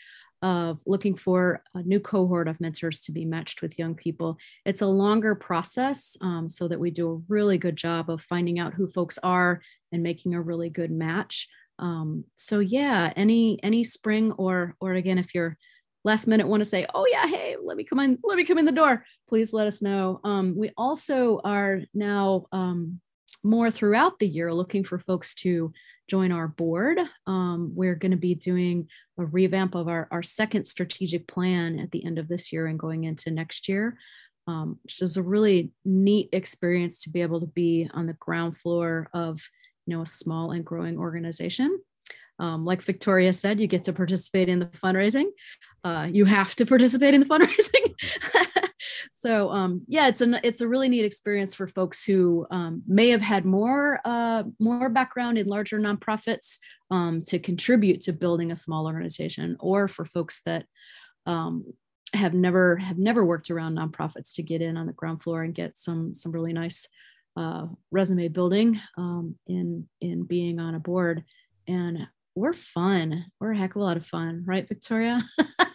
Of 0.44 0.80
looking 0.84 1.14
for 1.14 1.62
a 1.74 1.82
new 1.82 2.00
cohort 2.00 2.48
of 2.48 2.60
mentors 2.60 3.00
to 3.02 3.12
be 3.12 3.24
matched 3.24 3.62
with 3.62 3.78
young 3.78 3.94
people. 3.94 4.36
It's 4.66 4.82
a 4.82 4.86
longer 4.86 5.34
process 5.34 6.18
um, 6.20 6.50
so 6.50 6.68
that 6.68 6.78
we 6.78 6.90
do 6.90 7.10
a 7.10 7.32
really 7.32 7.56
good 7.56 7.76
job 7.76 8.10
of 8.10 8.20
finding 8.20 8.58
out 8.58 8.74
who 8.74 8.86
folks 8.86 9.18
are 9.22 9.62
and 9.90 10.02
making 10.02 10.34
a 10.34 10.42
really 10.42 10.68
good 10.68 10.90
match 10.90 11.48
um, 11.78 12.24
so 12.36 12.60
yeah 12.60 13.12
any 13.16 13.62
any 13.62 13.84
spring 13.84 14.32
or 14.32 14.76
or 14.80 14.94
again 14.94 15.18
if 15.18 15.34
you're 15.34 15.56
last 16.04 16.26
minute 16.26 16.46
want 16.46 16.62
to 16.62 16.68
say 16.68 16.86
oh 16.94 17.06
yeah 17.10 17.26
hey 17.26 17.56
let 17.62 17.76
me 17.76 17.84
come 17.84 17.98
in 17.98 18.18
let 18.22 18.36
me 18.36 18.44
come 18.44 18.58
in 18.58 18.64
the 18.64 18.72
door 18.72 19.04
please 19.28 19.52
let 19.52 19.66
us 19.66 19.82
know 19.82 20.20
um, 20.24 20.54
we 20.56 20.70
also 20.76 21.40
are 21.44 21.80
now 21.92 22.46
um, 22.52 23.00
more 23.42 23.70
throughout 23.70 24.18
the 24.18 24.28
year 24.28 24.52
looking 24.52 24.84
for 24.84 24.98
folks 24.98 25.34
to 25.34 25.72
join 26.08 26.32
our 26.32 26.48
board. 26.48 26.98
Um, 27.26 27.72
we're 27.74 27.94
going 27.94 28.10
to 28.10 28.16
be 28.16 28.34
doing 28.34 28.88
a 29.18 29.24
revamp 29.24 29.74
of 29.74 29.88
our, 29.88 30.08
our 30.10 30.22
second 30.22 30.64
strategic 30.64 31.26
plan 31.26 31.78
at 31.78 31.90
the 31.90 32.04
end 32.04 32.18
of 32.18 32.28
this 32.28 32.52
year 32.52 32.66
and 32.66 32.78
going 32.78 33.04
into 33.04 33.30
next 33.30 33.68
year. 33.68 33.98
Um, 34.46 34.78
which 34.82 35.00
is 35.00 35.16
a 35.16 35.22
really 35.22 35.70
neat 35.86 36.28
experience 36.32 36.98
to 37.00 37.10
be 37.10 37.22
able 37.22 37.40
to 37.40 37.46
be 37.46 37.88
on 37.94 38.04
the 38.06 38.12
ground 38.12 38.58
floor 38.58 39.08
of 39.14 39.40
you 39.86 39.96
know 39.96 40.02
a 40.02 40.06
small 40.06 40.50
and 40.50 40.62
growing 40.62 40.98
organization. 40.98 41.80
Um, 42.38 42.64
like 42.64 42.82
victoria 42.82 43.32
said 43.32 43.58
you 43.58 43.66
get 43.66 43.84
to 43.84 43.94
participate 43.94 44.50
in 44.50 44.58
the 44.58 44.66
fundraising. 44.66 45.28
Uh, 45.82 46.08
you 46.10 46.26
have 46.26 46.54
to 46.56 46.66
participate 46.74 47.14
in 47.14 47.20
the 47.20 47.26
fundraising 47.26 47.94
so 49.12 49.50
um, 49.50 49.82
yeah 49.86 50.08
it's 50.08 50.20
a 50.20 50.40
it's 50.46 50.60
a 50.60 50.68
really 50.68 50.88
neat 50.88 51.04
experience 51.04 51.54
for 51.54 51.66
folks 51.66 52.04
who 52.04 52.46
um, 52.50 52.82
may 52.86 53.08
have 53.08 53.22
had 53.22 53.44
more 53.44 54.00
uh, 54.04 54.42
more 54.58 54.88
background 54.88 55.38
in 55.38 55.46
larger 55.46 55.78
nonprofits 55.78 56.58
um, 56.90 57.22
to 57.22 57.38
contribute 57.38 58.00
to 58.00 58.12
building 58.12 58.50
a 58.50 58.56
small 58.56 58.86
organization 58.86 59.56
or 59.60 59.88
for 59.88 60.04
folks 60.04 60.40
that 60.44 60.66
um, 61.26 61.64
have 62.14 62.34
never 62.34 62.76
have 62.76 62.98
never 62.98 63.24
worked 63.24 63.50
around 63.50 63.76
nonprofits 63.76 64.34
to 64.34 64.42
get 64.42 64.62
in 64.62 64.76
on 64.76 64.86
the 64.86 64.92
ground 64.92 65.22
floor 65.22 65.42
and 65.42 65.54
get 65.54 65.76
some 65.76 66.14
some 66.14 66.32
really 66.32 66.52
nice 66.52 66.86
uh, 67.36 67.66
resume 67.90 68.28
building 68.28 68.80
um, 68.96 69.36
in 69.46 69.88
in 70.00 70.24
being 70.24 70.58
on 70.58 70.74
a 70.74 70.80
board, 70.80 71.24
and 71.66 72.06
we're 72.34 72.52
fun. 72.52 73.26
We're 73.40 73.52
a 73.52 73.56
heck 73.56 73.70
of 73.70 73.82
a 73.82 73.84
lot 73.84 73.96
of 73.96 74.06
fun, 74.06 74.44
right, 74.46 74.66
Victoria? 74.66 75.22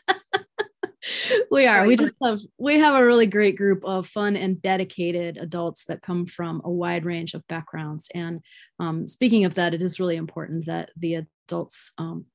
we 1.52 1.66
are. 1.66 1.86
We 1.86 1.96
just 1.96 2.14
have 2.24 2.40
we 2.58 2.80
have 2.80 2.96
a 2.96 3.06
really 3.06 3.26
great 3.26 3.58
group 3.58 3.84
of 3.84 4.08
fun 4.08 4.36
and 4.36 4.62
dedicated 4.62 5.38
adults 5.38 5.86
that 5.86 6.02
come 6.02 6.26
from 6.26 6.62
a 6.64 6.70
wide 6.70 7.06
range 7.06 7.34
of 7.34 7.48
backgrounds. 7.48 8.10
And 8.14 8.42
um, 8.80 9.08
speaking 9.08 9.46
of 9.46 9.56
that, 9.56 9.74
it 9.74 9.82
is 9.82 10.00
really 10.00 10.16
important 10.16 10.66
that 10.66 10.92
the 10.98 11.26
adults 11.48 11.92
um, 11.98 12.26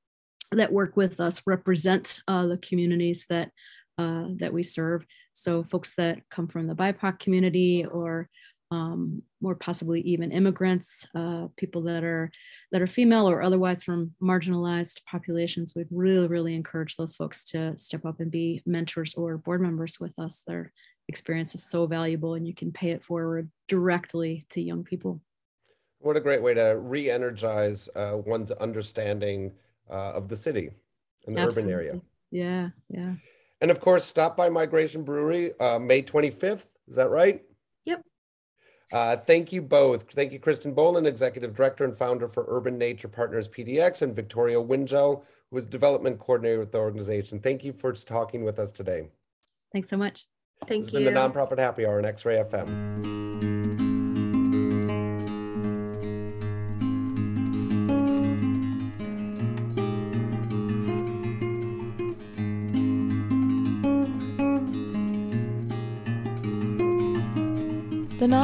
that 0.53 0.72
work 0.72 0.96
with 0.96 1.20
us 1.20 1.42
represent 1.46 2.20
uh, 2.29 2.46
the 2.46 2.59
communities 2.59 3.27
that 3.29 3.50
uh, 3.98 4.27
that 4.37 4.53
we 4.53 4.62
serve. 4.62 5.07
So 5.33 5.64
folks 5.64 5.94
that 5.96 6.18
come 6.31 6.46
from 6.46 6.66
the 6.66 6.74
BIPOC 6.74 7.18
community 7.18 7.85
or 7.85 8.29
um, 8.70 9.22
or 9.42 9.55
possibly 9.55 10.00
even 10.03 10.33
immigrants, 10.33 11.07
uh, 11.14 11.46
people 11.57 11.83
that 11.83 12.03
are 12.05 12.31
that 12.72 12.83
are 12.83 12.87
female 12.87 13.29
or 13.29 13.42
otherwise 13.42 13.85
from 13.85 14.12
marginalized 14.22 15.05
populations. 15.05 15.74
We'd 15.74 15.87
really, 15.90 16.27
really 16.27 16.55
encourage 16.55 16.96
those 16.96 17.16
folks 17.16 17.44
to 17.46 17.77
step 17.79 18.05
up 18.05 18.20
and 18.20 18.31
be 18.31 18.62
mentors 18.66 19.14
or 19.14 19.38
board 19.38 19.61
members 19.61 20.00
with 20.00 20.18
us. 20.18 20.42
Their 20.46 20.72
experience 21.09 21.55
is 21.55 21.62
so 21.62 21.87
valuable, 21.87 22.35
and 22.35 22.46
you 22.46 22.55
can 22.55 22.72
pay 22.72 22.90
it 22.90 23.05
forward 23.05 23.50
directly 23.68 24.46
to 24.50 24.61
young 24.61 24.85
people. 24.85 25.20
What 25.98 26.16
a 26.16 26.20
great 26.20 26.42
way 26.42 26.55
to 26.55 26.77
re-energize 26.79 27.88
uh, 27.96 28.18
one's 28.24 28.53
understanding 28.53 29.53
uh, 29.90 30.12
of 30.12 30.29
the 30.29 30.37
city 30.37 30.70
and 31.27 31.37
the 31.37 31.40
Absolutely. 31.40 31.72
urban 31.72 31.72
area. 31.72 32.00
Yeah, 32.31 32.68
yeah. 32.90 33.14
And 33.61 33.70
of 33.70 33.81
course, 33.81 34.05
stop 34.05 34.37
by 34.37 34.48
Migration 34.48 35.05
Brewery 35.05 35.59
uh, 35.59 35.79
May 35.79 36.03
25th. 36.03 36.66
Is 36.88 36.96
that 36.96 37.09
right? 37.09 37.42
Uh, 38.94 39.16
thank 39.16 39.52
you 39.52 39.61
both. 39.61 40.09
Thank 40.12 40.30
you, 40.30 40.38
Kristen 40.38 40.72
Boland, 40.72 41.04
Executive 41.04 41.52
Director 41.52 41.85
and 41.85 41.96
Founder 41.96 42.28
for 42.28 42.44
Urban 42.46 42.78
Nature 42.78 43.09
Partners 43.09 43.48
PDX, 43.48 44.02
and 44.02 44.14
Victoria 44.14 44.57
Winjo, 44.57 45.22
who 45.50 45.57
is 45.57 45.64
Development 45.66 46.16
Coordinator 46.16 46.61
with 46.61 46.70
the 46.70 46.78
organization. 46.78 47.40
Thank 47.40 47.64
you 47.64 47.72
for 47.72 47.92
talking 47.92 48.44
with 48.44 48.61
us 48.61 48.70
today. 48.70 49.09
Thanks 49.72 49.88
so 49.88 49.96
much. 49.96 50.28
Thank 50.68 50.85
this 50.85 50.92
you. 50.92 51.00
This 51.00 51.09
has 51.09 51.12
been 51.12 51.35
the 51.35 51.40
Nonprofit 51.40 51.59
Happy 51.59 51.85
Hour 51.85 51.98
on 51.98 52.04
X-Ray 52.04 52.37
FM. 52.37 53.53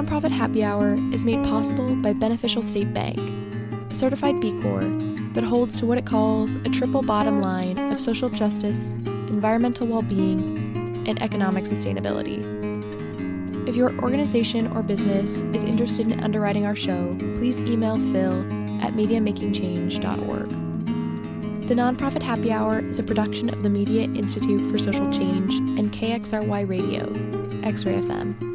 Nonprofit 0.00 0.30
Happy 0.30 0.64
Hour 0.64 0.94
is 1.12 1.26
made 1.26 1.44
possible 1.44 1.94
by 1.96 2.14
Beneficial 2.14 2.62
State 2.62 2.94
Bank, 2.94 3.18
a 3.90 3.94
certified 3.94 4.40
B 4.40 4.58
Corp 4.62 4.90
that 5.34 5.44
holds 5.44 5.76
to 5.78 5.84
what 5.84 5.98
it 5.98 6.06
calls 6.06 6.56
a 6.56 6.70
triple 6.70 7.02
bottom 7.02 7.42
line 7.42 7.78
of 7.92 8.00
social 8.00 8.30
justice, 8.30 8.92
environmental 9.28 9.86
well 9.86 10.00
being, 10.00 11.04
and 11.06 11.22
economic 11.22 11.64
sustainability. 11.64 12.38
If 13.68 13.76
your 13.76 13.92
organization 14.00 14.74
or 14.74 14.82
business 14.82 15.42
is 15.52 15.64
interested 15.64 16.10
in 16.10 16.20
underwriting 16.20 16.64
our 16.64 16.74
show, 16.74 17.14
please 17.34 17.60
email 17.60 17.98
phil 18.10 18.40
at 18.82 18.94
mediamakingchange.org. 18.94 20.48
The 21.68 21.74
Nonprofit 21.74 22.22
Happy 22.22 22.50
Hour 22.50 22.78
is 22.78 22.98
a 22.98 23.02
production 23.02 23.50
of 23.50 23.62
the 23.62 23.68
Media 23.68 24.04
Institute 24.04 24.70
for 24.70 24.78
Social 24.78 25.12
Change 25.12 25.52
and 25.78 25.92
KXRY 25.92 26.66
Radio, 26.66 27.04
X 27.62 27.84
Ray 27.84 28.00
FM. 28.00 28.49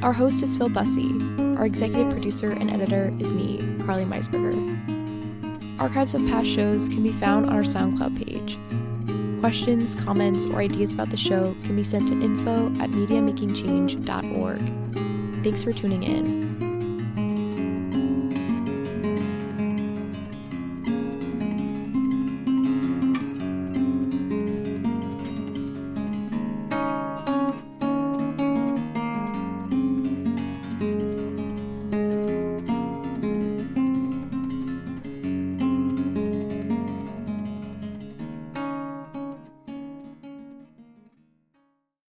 Our 0.00 0.12
host 0.12 0.44
is 0.44 0.56
Phil 0.56 0.68
Busse. 0.68 1.58
Our 1.58 1.66
executive 1.66 2.08
producer 2.08 2.52
and 2.52 2.70
editor 2.70 3.12
is 3.18 3.32
me, 3.32 3.58
Carly 3.84 4.04
Meisberger. 4.04 5.80
Archives 5.80 6.14
of 6.14 6.24
past 6.26 6.48
shows 6.48 6.88
can 6.88 7.02
be 7.02 7.10
found 7.10 7.46
on 7.46 7.52
our 7.52 7.62
SoundCloud 7.62 8.16
page. 8.16 8.60
Questions, 9.40 9.96
comments, 9.96 10.46
or 10.46 10.60
ideas 10.60 10.92
about 10.92 11.10
the 11.10 11.16
show 11.16 11.56
can 11.64 11.74
be 11.74 11.82
sent 11.82 12.06
to 12.08 12.14
info 12.14 12.68
at 12.80 12.90
mediamakingchange.org. 12.90 15.42
Thanks 15.42 15.64
for 15.64 15.72
tuning 15.72 16.04
in. 16.04 16.47